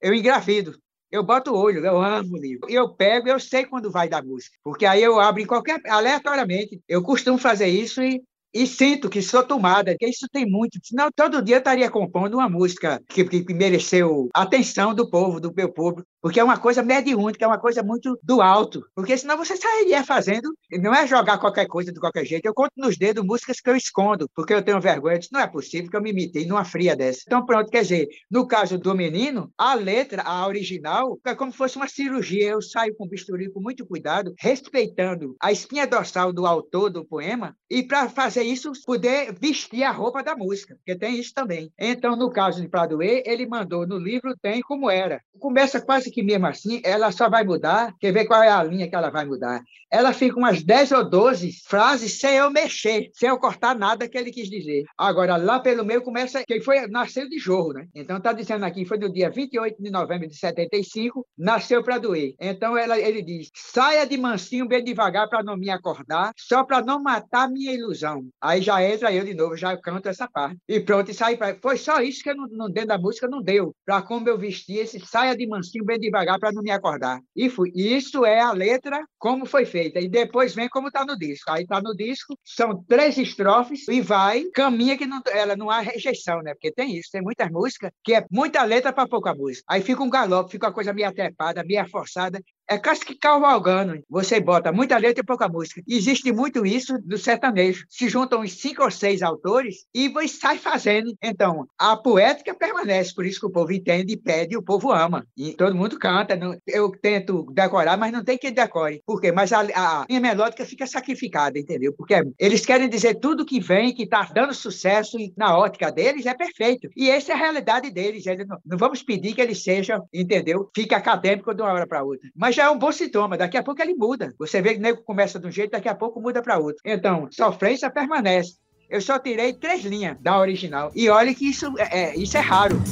eu 0.00 0.14
engravido. 0.14 0.78
Eu 1.10 1.24
boto 1.24 1.52
o 1.52 1.56
olho, 1.56 1.84
eu 1.84 2.00
amo 2.00 2.36
o 2.36 2.38
livro. 2.38 2.70
Eu 2.70 2.94
pego, 2.94 3.28
eu 3.28 3.40
sei 3.40 3.64
quando 3.64 3.90
vai 3.90 4.08
dar 4.08 4.22
música. 4.22 4.56
Porque 4.62 4.84
aí 4.84 5.02
eu 5.02 5.18
abro 5.18 5.40
em 5.42 5.46
qualquer. 5.46 5.80
aleatoriamente. 5.88 6.80
Eu 6.86 7.02
costumo 7.02 7.38
fazer 7.38 7.66
isso 7.66 8.02
e 8.02 8.22
e 8.62 8.66
sinto 8.66 9.08
que 9.08 9.22
sou 9.22 9.42
tomada, 9.44 9.96
que 9.96 10.06
isso 10.06 10.26
tem 10.32 10.44
muito. 10.44 10.78
Senão, 10.82 11.10
todo 11.14 11.40
dia 11.40 11.56
eu 11.56 11.58
estaria 11.58 11.88
compondo 11.90 12.34
uma 12.34 12.48
música 12.48 13.00
que, 13.08 13.24
que 13.24 13.54
mereceu 13.54 14.28
atenção 14.34 14.92
do 14.94 15.08
povo, 15.08 15.40
do 15.40 15.52
meu 15.54 15.72
povo, 15.72 16.02
porque 16.20 16.40
é 16.40 16.44
uma 16.44 16.58
coisa 16.58 16.82
mediúnica, 16.82 17.44
é 17.44 17.48
uma 17.48 17.58
coisa 17.58 17.82
muito 17.82 18.18
do 18.22 18.40
alto. 18.40 18.84
Porque 18.94 19.16
senão 19.16 19.36
você 19.36 19.56
sairia 19.56 20.04
fazendo, 20.04 20.52
não 20.72 20.94
é 20.94 21.06
jogar 21.06 21.38
qualquer 21.38 21.66
coisa 21.66 21.92
de 21.92 22.00
qualquer 22.00 22.24
jeito. 22.24 22.46
Eu 22.46 22.54
conto 22.54 22.72
nos 22.76 22.96
dedos 22.96 23.24
músicas 23.24 23.60
que 23.60 23.70
eu 23.70 23.76
escondo, 23.76 24.28
porque 24.34 24.54
eu 24.54 24.62
tenho 24.62 24.80
vergonha. 24.80 25.18
Disse, 25.18 25.32
não 25.32 25.40
é 25.40 25.46
possível 25.46 25.90
que 25.90 25.96
eu 25.96 26.02
me 26.02 26.10
imitei 26.10 26.46
numa 26.46 26.64
fria 26.64 26.96
dessa. 26.96 27.22
Então, 27.26 27.44
pronto, 27.44 27.70
quer 27.70 27.82
dizer, 27.82 28.08
no 28.30 28.46
caso 28.46 28.78
do 28.78 28.94
menino, 28.94 29.52
a 29.56 29.74
letra, 29.74 30.22
a 30.22 30.46
original, 30.46 31.18
é 31.24 31.34
como 31.34 31.52
se 31.52 31.58
fosse 31.58 31.76
uma 31.76 31.88
cirurgia. 31.88 32.50
Eu 32.50 32.62
saio 32.62 32.94
com 32.96 33.08
bisturi 33.08 33.50
com 33.50 33.60
muito 33.60 33.86
cuidado, 33.86 34.34
respeitando 34.38 35.36
a 35.40 35.52
espinha 35.52 35.86
dorsal 35.86 36.32
do 36.32 36.46
autor 36.46 36.90
do 36.90 37.04
poema, 37.04 37.56
e 37.70 37.82
para 37.82 38.08
fazer 38.08 38.42
isso, 38.42 38.72
poder 38.84 39.32
vestir 39.38 39.84
a 39.84 39.90
roupa 39.90 40.22
da 40.22 40.36
música, 40.36 40.74
porque 40.76 40.98
tem 40.98 41.18
isso 41.18 41.32
também. 41.34 41.70
Então, 41.78 42.16
no 42.16 42.30
caso 42.30 42.60
de 42.60 42.68
Pradoe, 42.68 43.22
ele 43.26 43.46
mandou 43.46 43.86
no 43.86 43.98
livro, 43.98 44.34
tem 44.40 44.60
como 44.60 44.90
era. 44.90 45.20
Começa 45.38 45.80
quase 45.80 46.07
que 46.10 46.22
mesmo 46.22 46.46
assim, 46.46 46.80
ela 46.84 47.10
só 47.10 47.28
vai 47.28 47.44
mudar, 47.44 47.94
quer 48.00 48.12
ver 48.12 48.26
qual 48.26 48.42
é 48.42 48.48
a 48.48 48.62
linha 48.62 48.88
que 48.88 48.94
ela 48.94 49.10
vai 49.10 49.24
mudar. 49.24 49.62
Ela 49.90 50.12
fica 50.12 50.36
umas 50.38 50.62
10 50.62 50.92
ou 50.92 51.08
12 51.08 51.50
frases 51.66 52.20
sem 52.20 52.36
eu 52.36 52.50
mexer, 52.50 53.10
sem 53.14 53.28
eu 53.28 53.38
cortar 53.38 53.74
nada 53.74 54.08
que 54.08 54.18
ele 54.18 54.30
quis 54.30 54.50
dizer. 54.50 54.84
Agora, 54.96 55.36
lá 55.36 55.60
pelo 55.60 55.84
meio 55.84 56.02
começa, 56.02 56.44
quem 56.46 56.60
foi, 56.60 56.86
nasceu 56.86 57.28
de 57.28 57.38
jorro, 57.38 57.72
né? 57.72 57.86
Então, 57.94 58.18
está 58.18 58.32
dizendo 58.32 58.64
aqui, 58.64 58.84
foi 58.84 58.98
no 58.98 59.12
dia 59.12 59.30
28 59.30 59.82
de 59.82 59.90
novembro 59.90 60.28
de 60.28 60.36
75, 60.36 61.26
nasceu 61.36 61.82
para 61.82 61.98
doer. 61.98 62.34
Então, 62.38 62.76
ela, 62.76 62.98
ele 62.98 63.22
diz, 63.22 63.50
saia 63.54 64.06
de 64.06 64.16
mansinho 64.16 64.68
bem 64.68 64.84
devagar 64.84 65.28
para 65.28 65.42
não 65.42 65.56
me 65.56 65.70
acordar, 65.70 66.32
só 66.36 66.64
para 66.64 66.82
não 66.82 67.02
matar 67.02 67.48
minha 67.50 67.72
ilusão. 67.72 68.28
Aí 68.40 68.60
já 68.60 68.82
entra 68.82 69.12
eu 69.12 69.24
de 69.24 69.34
novo, 69.34 69.56
já 69.56 69.76
canto 69.76 70.08
essa 70.08 70.28
parte. 70.28 70.58
E 70.68 70.80
pronto, 70.80 71.10
e 71.10 71.14
sai 71.14 71.36
pra... 71.36 71.56
Foi 71.60 71.76
só 71.76 72.00
isso 72.00 72.22
que 72.22 72.30
eu 72.30 72.36
dentro 72.68 72.88
da 72.88 72.98
música 72.98 73.26
não 73.28 73.42
deu. 73.42 73.74
Para 73.84 74.02
como 74.02 74.28
eu 74.28 74.38
vesti 74.38 74.74
esse 74.74 75.00
saia 75.00 75.36
de 75.36 75.46
mansinho 75.46 75.84
bem 75.84 75.97
devagar 75.98 76.38
para 76.38 76.52
não 76.52 76.62
me 76.62 76.70
acordar. 76.70 77.20
E 77.34 77.48
fui. 77.48 77.70
Isso 77.74 78.24
é 78.24 78.40
a 78.40 78.52
letra 78.52 79.04
como 79.18 79.46
foi 79.46 79.64
feita. 79.64 80.00
E 80.00 80.08
depois 80.08 80.54
vem 80.54 80.68
como 80.68 80.88
está 80.88 81.04
no 81.04 81.16
disco. 81.16 81.50
Aí 81.50 81.62
está 81.62 81.80
no 81.80 81.94
disco, 81.94 82.38
são 82.44 82.82
três 82.84 83.16
estrofes 83.18 83.86
e 83.88 84.00
vai, 84.00 84.44
caminha 84.54 84.96
que 84.96 85.06
não, 85.06 85.20
ela 85.32 85.56
não 85.56 85.70
há 85.70 85.80
rejeição, 85.80 86.42
né? 86.42 86.52
Porque 86.54 86.72
tem 86.72 86.96
isso, 86.96 87.10
tem 87.10 87.22
muitas 87.22 87.50
músicas 87.50 87.90
que 88.04 88.14
é 88.14 88.24
muita 88.30 88.62
letra 88.64 88.92
para 88.92 89.08
pouca 89.08 89.34
música. 89.34 89.64
Aí 89.68 89.82
fica 89.82 90.02
um 90.02 90.10
galope, 90.10 90.52
fica 90.52 90.66
uma 90.66 90.72
coisa 90.72 90.92
meio 90.92 91.08
atrepada, 91.08 91.64
meio 91.64 91.88
forçada. 91.88 92.40
É 92.68 92.76
quase 92.76 93.04
que 93.04 93.14
cavalgando. 93.14 94.02
Você 94.10 94.38
bota 94.40 94.70
muita 94.70 94.98
letra 94.98 95.22
e 95.22 95.26
pouca 95.26 95.48
música. 95.48 95.82
Existe 95.88 96.30
muito 96.32 96.66
isso 96.66 96.98
do 96.98 97.16
sertanejo. 97.16 97.86
Se 97.88 98.08
juntam 98.08 98.42
uns 98.42 98.52
cinco 98.60 98.82
ou 98.82 98.90
seis 98.90 99.22
autores 99.22 99.86
e 99.94 100.12
sai 100.28 100.58
fazendo. 100.58 101.16
Então, 101.22 101.66
a 101.78 101.96
poética 101.96 102.54
permanece, 102.54 103.14
por 103.14 103.24
isso 103.24 103.40
que 103.40 103.46
o 103.46 103.50
povo 103.50 103.72
entende 103.72 104.18
pede 104.18 104.54
e 104.54 104.58
o 104.58 104.62
povo 104.62 104.92
ama. 104.92 105.26
E 105.36 105.54
todo 105.54 105.74
mundo 105.74 105.98
canta. 105.98 106.38
Eu 106.66 106.90
tento 106.90 107.46
decorar, 107.52 107.96
mas 107.96 108.12
não 108.12 108.22
tem 108.22 108.36
quem 108.36 108.52
decore. 108.52 109.02
Por 109.06 109.20
quê? 109.20 109.32
Mas 109.32 109.52
a, 109.52 109.60
a 109.74 110.04
minha 110.08 110.20
melódica 110.20 110.66
fica 110.66 110.86
sacrificada, 110.86 111.58
entendeu? 111.58 111.94
Porque 111.96 112.14
eles 112.38 112.66
querem 112.66 112.88
dizer 112.88 113.14
tudo 113.14 113.46
que 113.46 113.60
vem, 113.60 113.94
que 113.94 114.02
está 114.02 114.24
dando 114.34 114.52
sucesso 114.52 115.18
e 115.18 115.32
na 115.36 115.56
ótica 115.56 115.90
deles 115.90 116.26
é 116.26 116.34
perfeito. 116.34 116.88
E 116.94 117.08
essa 117.08 117.32
é 117.32 117.34
a 117.34 117.38
realidade 117.38 117.90
deles. 117.90 118.24
Não, 118.46 118.58
não 118.66 118.76
vamos 118.76 119.02
pedir 119.02 119.34
que 119.34 119.40
eles 119.40 119.62
sejam, 119.62 120.06
entendeu? 120.12 120.68
Fique 120.74 120.94
acadêmico 120.94 121.54
de 121.54 121.62
uma 121.62 121.72
hora 121.72 121.86
para 121.86 122.04
outra. 122.04 122.28
Mas 122.36 122.57
já 122.58 122.64
é 122.64 122.70
um 122.70 122.78
bom 122.78 122.90
sintoma. 122.90 123.36
Daqui 123.36 123.56
a 123.56 123.62
pouco 123.62 123.80
ele 123.80 123.94
muda. 123.94 124.34
Você 124.36 124.60
vê 124.60 124.74
que 124.74 124.80
o 124.80 124.82
nego 124.82 125.02
começa 125.04 125.38
de 125.38 125.46
um 125.46 125.50
jeito, 125.50 125.70
daqui 125.70 125.88
a 125.88 125.94
pouco 125.94 126.20
muda 126.20 126.42
para 126.42 126.58
outro. 126.58 126.82
Então, 126.84 127.28
sofrência 127.30 127.88
permanece. 127.88 128.54
Eu 128.90 129.00
só 129.00 129.16
tirei 129.18 129.52
três 129.52 129.84
linhas 129.84 130.16
da 130.20 130.38
original. 130.40 130.90
E 130.94 131.08
olha 131.08 131.32
que 131.32 131.48
isso 131.48 131.72
é, 131.78 132.00
é 132.00 132.16
isso 132.16 132.36
é 132.36 132.40
raro. 132.40 132.82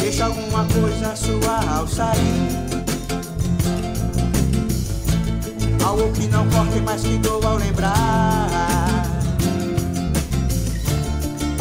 Deixa 0.00 0.26
alguma 0.26 0.66
coisa 0.66 1.14
sua 1.14 1.78
ao 1.78 1.86
sair. 1.86 2.18
Algo 5.84 6.12
que 6.12 6.26
não 6.26 6.48
corte, 6.50 6.80
mas 6.84 7.02
que 7.02 7.16
doa 7.18 7.50
ao 7.50 7.56
lembrar. 7.56 7.94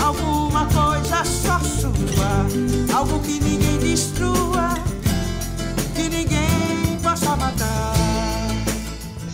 Alguma 0.04 0.65
coisa 0.65 1.23
só 1.23 1.60
sua. 1.60 2.97
Algo 2.97 3.19
que 3.19 3.39
ninguém 3.39 3.78
destrua. 3.78 4.92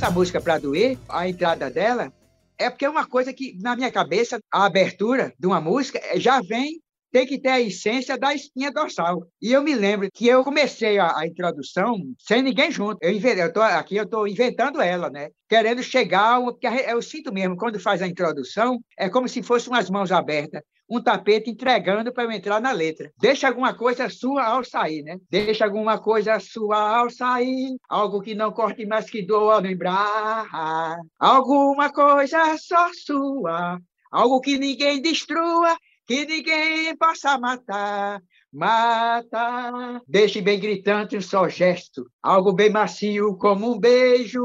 Essa 0.09 0.17
música 0.17 0.41
para 0.41 0.57
doer, 0.57 0.97
a 1.07 1.29
entrada 1.29 1.69
dela 1.69 2.11
é 2.57 2.67
porque 2.67 2.83
é 2.83 2.89
uma 2.89 3.05
coisa 3.05 3.31
que 3.31 3.55
na 3.61 3.75
minha 3.75 3.91
cabeça 3.91 4.39
a 4.51 4.65
abertura 4.65 5.31
de 5.37 5.45
uma 5.45 5.61
música 5.61 6.01
já 6.15 6.41
vem 6.41 6.81
tem 7.11 7.27
que 7.27 7.39
ter 7.39 7.49
a 7.49 7.61
essência 7.61 8.17
da 8.17 8.33
espinha 8.33 8.71
dorsal. 8.71 9.27
E 9.39 9.51
eu 9.51 9.61
me 9.61 9.75
lembro 9.75 10.09
que 10.11 10.27
eu 10.27 10.43
comecei 10.43 10.97
a, 10.97 11.15
a 11.15 11.27
introdução 11.27 11.95
sem 12.17 12.41
ninguém 12.41 12.71
junto. 12.71 12.97
Eu, 13.03 13.11
eu 13.11 13.53
tô, 13.53 13.61
aqui 13.61 13.97
eu 13.97 14.03
estou 14.03 14.27
inventando 14.27 14.81
ela, 14.81 15.11
né? 15.11 15.29
Querendo 15.47 15.83
chegar, 15.83 16.41
porque 16.41 16.65
eu 16.65 16.99
sinto 17.03 17.31
mesmo, 17.31 17.55
quando 17.55 17.79
faz 17.79 18.01
a 18.01 18.07
introdução, 18.07 18.79
é 18.97 19.09
como 19.09 19.29
se 19.29 19.43
fossem 19.43 19.71
umas 19.71 19.91
mãos 19.91 20.11
abertas 20.11 20.63
um 20.89 21.01
tapete 21.01 21.51
entregando 21.51 22.11
para 22.11 22.23
eu 22.23 22.31
entrar 22.31 22.59
na 22.59 22.71
letra. 22.71 23.11
Deixa 23.19 23.47
alguma 23.47 23.73
coisa 23.73 24.09
sua 24.09 24.43
ao 24.43 24.63
sair, 24.63 25.03
né? 25.03 25.17
Deixa 25.29 25.63
alguma 25.65 25.99
coisa 25.99 26.39
sua 26.39 26.97
ao 26.97 27.09
sair, 27.09 27.77
algo 27.87 28.21
que 28.21 28.33
não 28.33 28.51
corte 28.51 28.85
mais 28.85 29.09
que 29.09 29.21
doa 29.21 29.55
ao 29.55 29.61
lembrar. 29.61 30.97
Alguma 31.19 31.91
coisa 31.91 32.57
só 32.57 32.89
sua, 32.93 33.79
algo 34.11 34.41
que 34.41 34.57
ninguém 34.57 35.01
destrua, 35.01 35.77
que 36.07 36.25
ninguém 36.25 36.97
possa 36.97 37.37
matar. 37.37 38.19
Mata, 38.51 40.01
deixe 40.07 40.41
bem 40.41 40.59
gritante 40.59 41.15
um 41.15 41.21
só 41.21 41.47
gesto, 41.47 42.09
algo 42.21 42.51
bem 42.51 42.71
macio 42.71 43.37
como 43.37 43.71
um 43.71 43.79
beijo, 43.79 44.41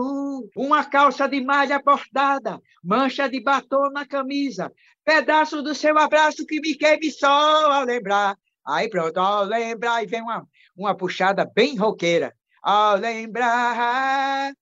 uma 0.55 0.85
calça 0.85 1.27
de 1.27 1.40
malha 1.43 1.81
bordada, 1.83 2.61
mancha 2.83 3.27
de 3.27 3.40
batom 3.40 3.90
na 3.90 4.07
camisa, 4.07 4.71
pedaço 5.03 5.62
do 5.62 5.75
seu 5.75 5.97
abraço 5.99 6.45
que 6.45 6.61
me 6.61 6.75
queime 6.75 7.11
só 7.11 7.73
ao 7.73 7.85
lembrar. 7.85 8.37
Aí 8.67 8.90
pronto, 8.90 9.17
ao 9.17 9.45
lembrar, 9.45 10.03
e 10.03 10.07
vem 10.07 10.21
uma, 10.21 10.47
uma 10.77 10.95
puxada 10.95 11.51
bem 11.55 11.75
roqueira. 11.75 12.35
Ao 12.62 12.97
lembrar, 12.97 14.53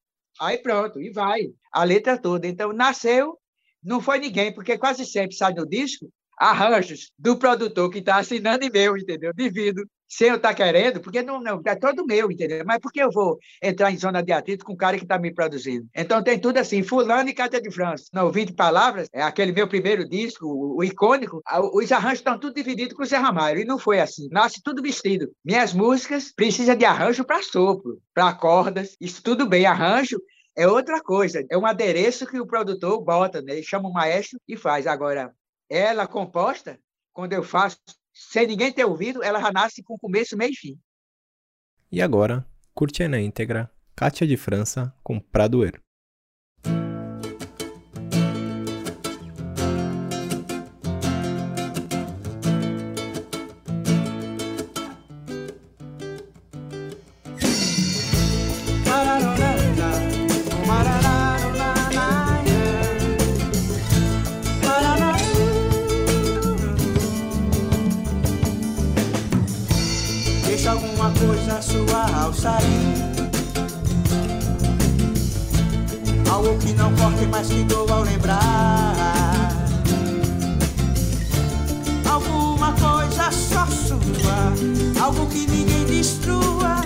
aí 0.41 0.59
pronto, 0.59 1.01
e 1.01 1.11
vai, 1.11 1.49
a 1.73 1.83
letra 1.83 2.17
toda. 2.17 2.47
Então, 2.47 2.73
nasceu, 2.73 3.37
não 3.83 4.01
foi 4.01 4.21
ninguém, 4.21 4.55
porque 4.55 4.79
quase 4.79 5.05
sempre 5.05 5.35
sai 5.35 5.53
no 5.53 5.67
disco 5.67 6.09
arranjos 6.43 7.13
do 7.17 7.37
produtor 7.37 7.89
que 7.91 7.99
está 7.99 8.17
assinando 8.17 8.65
e 8.65 8.71
meu, 8.71 8.97
entendeu? 8.97 9.33
Divido 9.33 9.85
sem 10.09 10.29
eu 10.29 10.37
estar 10.37 10.51
tá 10.51 10.55
querendo, 10.55 11.01
porque 11.01 11.23
não, 11.23 11.41
não, 11.41 11.63
é 11.65 11.75
todo 11.75 12.05
meu, 12.05 12.31
entendeu? 12.31 12.63
Mas 12.67 12.79
por 12.81 12.93
que 12.93 13.01
eu 13.01 13.11
vou 13.11 13.39
entrar 13.63 13.91
em 13.91 13.97
zona 13.97 14.23
de 14.23 14.31
atrito 14.31 14.63
com 14.63 14.75
o 14.75 14.77
cara 14.77 14.99
que 14.99 15.05
está 15.05 15.19
me 15.19 15.33
produzindo? 15.33 15.87
Então 15.95 16.23
tem 16.23 16.39
tudo 16.39 16.59
assim, 16.59 16.83
fulano 16.83 17.31
e 17.31 17.33
Cátia 17.33 17.63
de 17.63 17.71
França. 17.71 18.07
Não, 18.13 18.31
20 18.31 18.53
palavras, 18.53 19.09
é 19.13 19.23
aquele 19.23 19.53
meu 19.53 19.67
primeiro 19.67 20.07
disco, 20.07 20.47
o, 20.47 20.81
o 20.81 20.85
icônico, 20.85 21.41
os 21.73 21.91
arranjos 21.91 22.19
estão 22.19 22.39
tudo 22.39 22.55
divididos 22.55 22.95
com 22.95 23.03
o 23.03 23.07
Zé 23.07 23.17
Ramalho, 23.17 23.61
e 23.61 23.65
não 23.65 23.79
foi 23.79 24.01
assim. 24.01 24.29
Nasce 24.31 24.61
tudo 24.63 24.83
vestido. 24.83 25.31
Minhas 25.43 25.73
músicas 25.73 26.31
precisam 26.35 26.77
de 26.77 26.85
arranjo 26.85 27.25
para 27.25 27.43
sopro, 27.43 27.99
para 28.13 28.35
cordas, 28.35 28.97
isso 29.01 29.23
tudo 29.23 29.49
bem, 29.49 29.65
arranjo, 29.65 30.21
é 30.55 30.69
outra 30.69 31.01
coisa, 31.01 31.43
é 31.51 31.57
um 31.57 31.65
adereço 31.65 32.27
que 32.27 32.39
o 32.39 32.47
produtor 32.47 33.01
bota, 33.03 33.41
né? 33.41 33.53
Ele 33.53 33.63
chama 33.63 33.89
o 33.89 33.93
maestro 33.93 34.39
e 34.47 34.57
faz. 34.57 34.87
Agora, 34.87 35.33
ela 35.73 36.07
composta, 36.07 36.79
quando 37.13 37.33
eu 37.33 37.43
faço, 37.43 37.79
sem 38.13 38.47
ninguém 38.47 38.71
ter 38.71 38.85
ouvido, 38.85 39.23
ela 39.23 39.41
já 39.41 39.51
nasce 39.51 39.83
com 39.83 39.99
começo, 39.99 40.37
meio 40.37 40.53
e 40.53 40.57
fim. 40.57 40.79
E 41.91 42.03
agora, 42.03 42.47
curte 42.75 43.07
na 43.09 43.19
íntegra 43.19 43.71
Cátia 43.97 44.27
de 44.27 44.37
França 44.37 44.95
com 45.03 45.19
Pradoeiro. 70.63 70.93
mas 77.43 77.49
que 77.49 77.65
dou 77.65 77.91
ao 77.91 78.03
lembrar. 78.03 78.43
Alguma 82.09 82.73
coisa 82.75 83.31
só 83.33 83.67
sua, 83.67 85.03
algo 85.03 85.27
que 85.27 85.47
ninguém 85.47 85.85
destrua, 85.87 86.83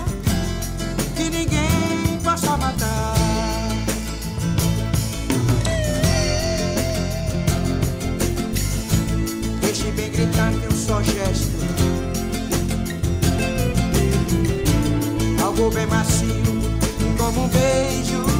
que 1.16 1.24
ninguém 1.24 2.18
possa 2.22 2.56
matar. 2.56 3.14
Deixe 9.60 9.90
bem 9.90 10.10
gritante 10.10 10.66
um 10.72 10.76
só 10.76 11.02
gesto. 11.02 11.55
Algo 15.56 15.70
bem 15.70 15.86
macio, 15.86 16.26
como 17.16 17.44
um 17.44 17.48
beijo. 17.48 18.35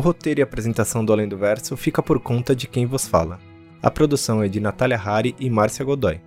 O 0.00 0.02
roteiro 0.02 0.40
e 0.40 0.42
apresentação 0.42 1.04
do 1.04 1.12
Além 1.12 1.28
do 1.28 1.36
Verso 1.36 1.76
fica 1.76 2.02
por 2.02 2.18
conta 2.18 2.56
de 2.56 2.66
quem 2.66 2.86
vos 2.86 3.06
fala. 3.06 3.38
A 3.82 3.90
produção 3.90 4.42
é 4.42 4.48
de 4.48 4.58
Natália 4.58 4.98
Hari 4.98 5.36
e 5.38 5.50
Márcia 5.50 5.84
Godoy. 5.84 6.22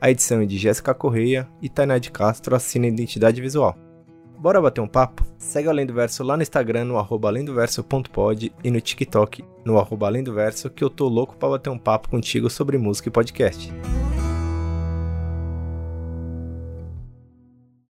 A 0.00 0.10
edição 0.10 0.40
é 0.40 0.46
de 0.46 0.56
Jéssica 0.56 0.94
Correia 0.94 1.46
e 1.60 1.68
Tainá 1.68 1.98
de 1.98 2.10
Castro 2.10 2.56
assina 2.56 2.86
Identidade 2.86 3.38
Visual. 3.42 3.76
Bora 4.38 4.58
bater 4.58 4.80
um 4.80 4.88
papo? 4.88 5.22
Segue 5.36 5.68
o 5.68 5.70
Além 5.70 5.84
do 5.84 5.92
Verso 5.92 6.24
lá 6.24 6.34
no 6.34 6.42
Instagram, 6.42 6.86
no 6.86 6.96
arroba 6.96 7.28
alemdoverso.pod 7.28 8.54
e 8.64 8.70
no 8.70 8.80
TikTok, 8.80 9.44
no 9.66 9.78
arroba 9.78 10.06
além 10.06 10.24
do 10.24 10.32
verso, 10.32 10.70
que 10.70 10.82
eu 10.82 10.88
tô 10.88 11.06
louco 11.06 11.36
pra 11.36 11.50
bater 11.50 11.68
um 11.68 11.78
papo 11.78 12.08
contigo 12.08 12.48
sobre 12.48 12.78
música 12.78 13.10
e 13.10 13.12
podcast. 13.12 13.70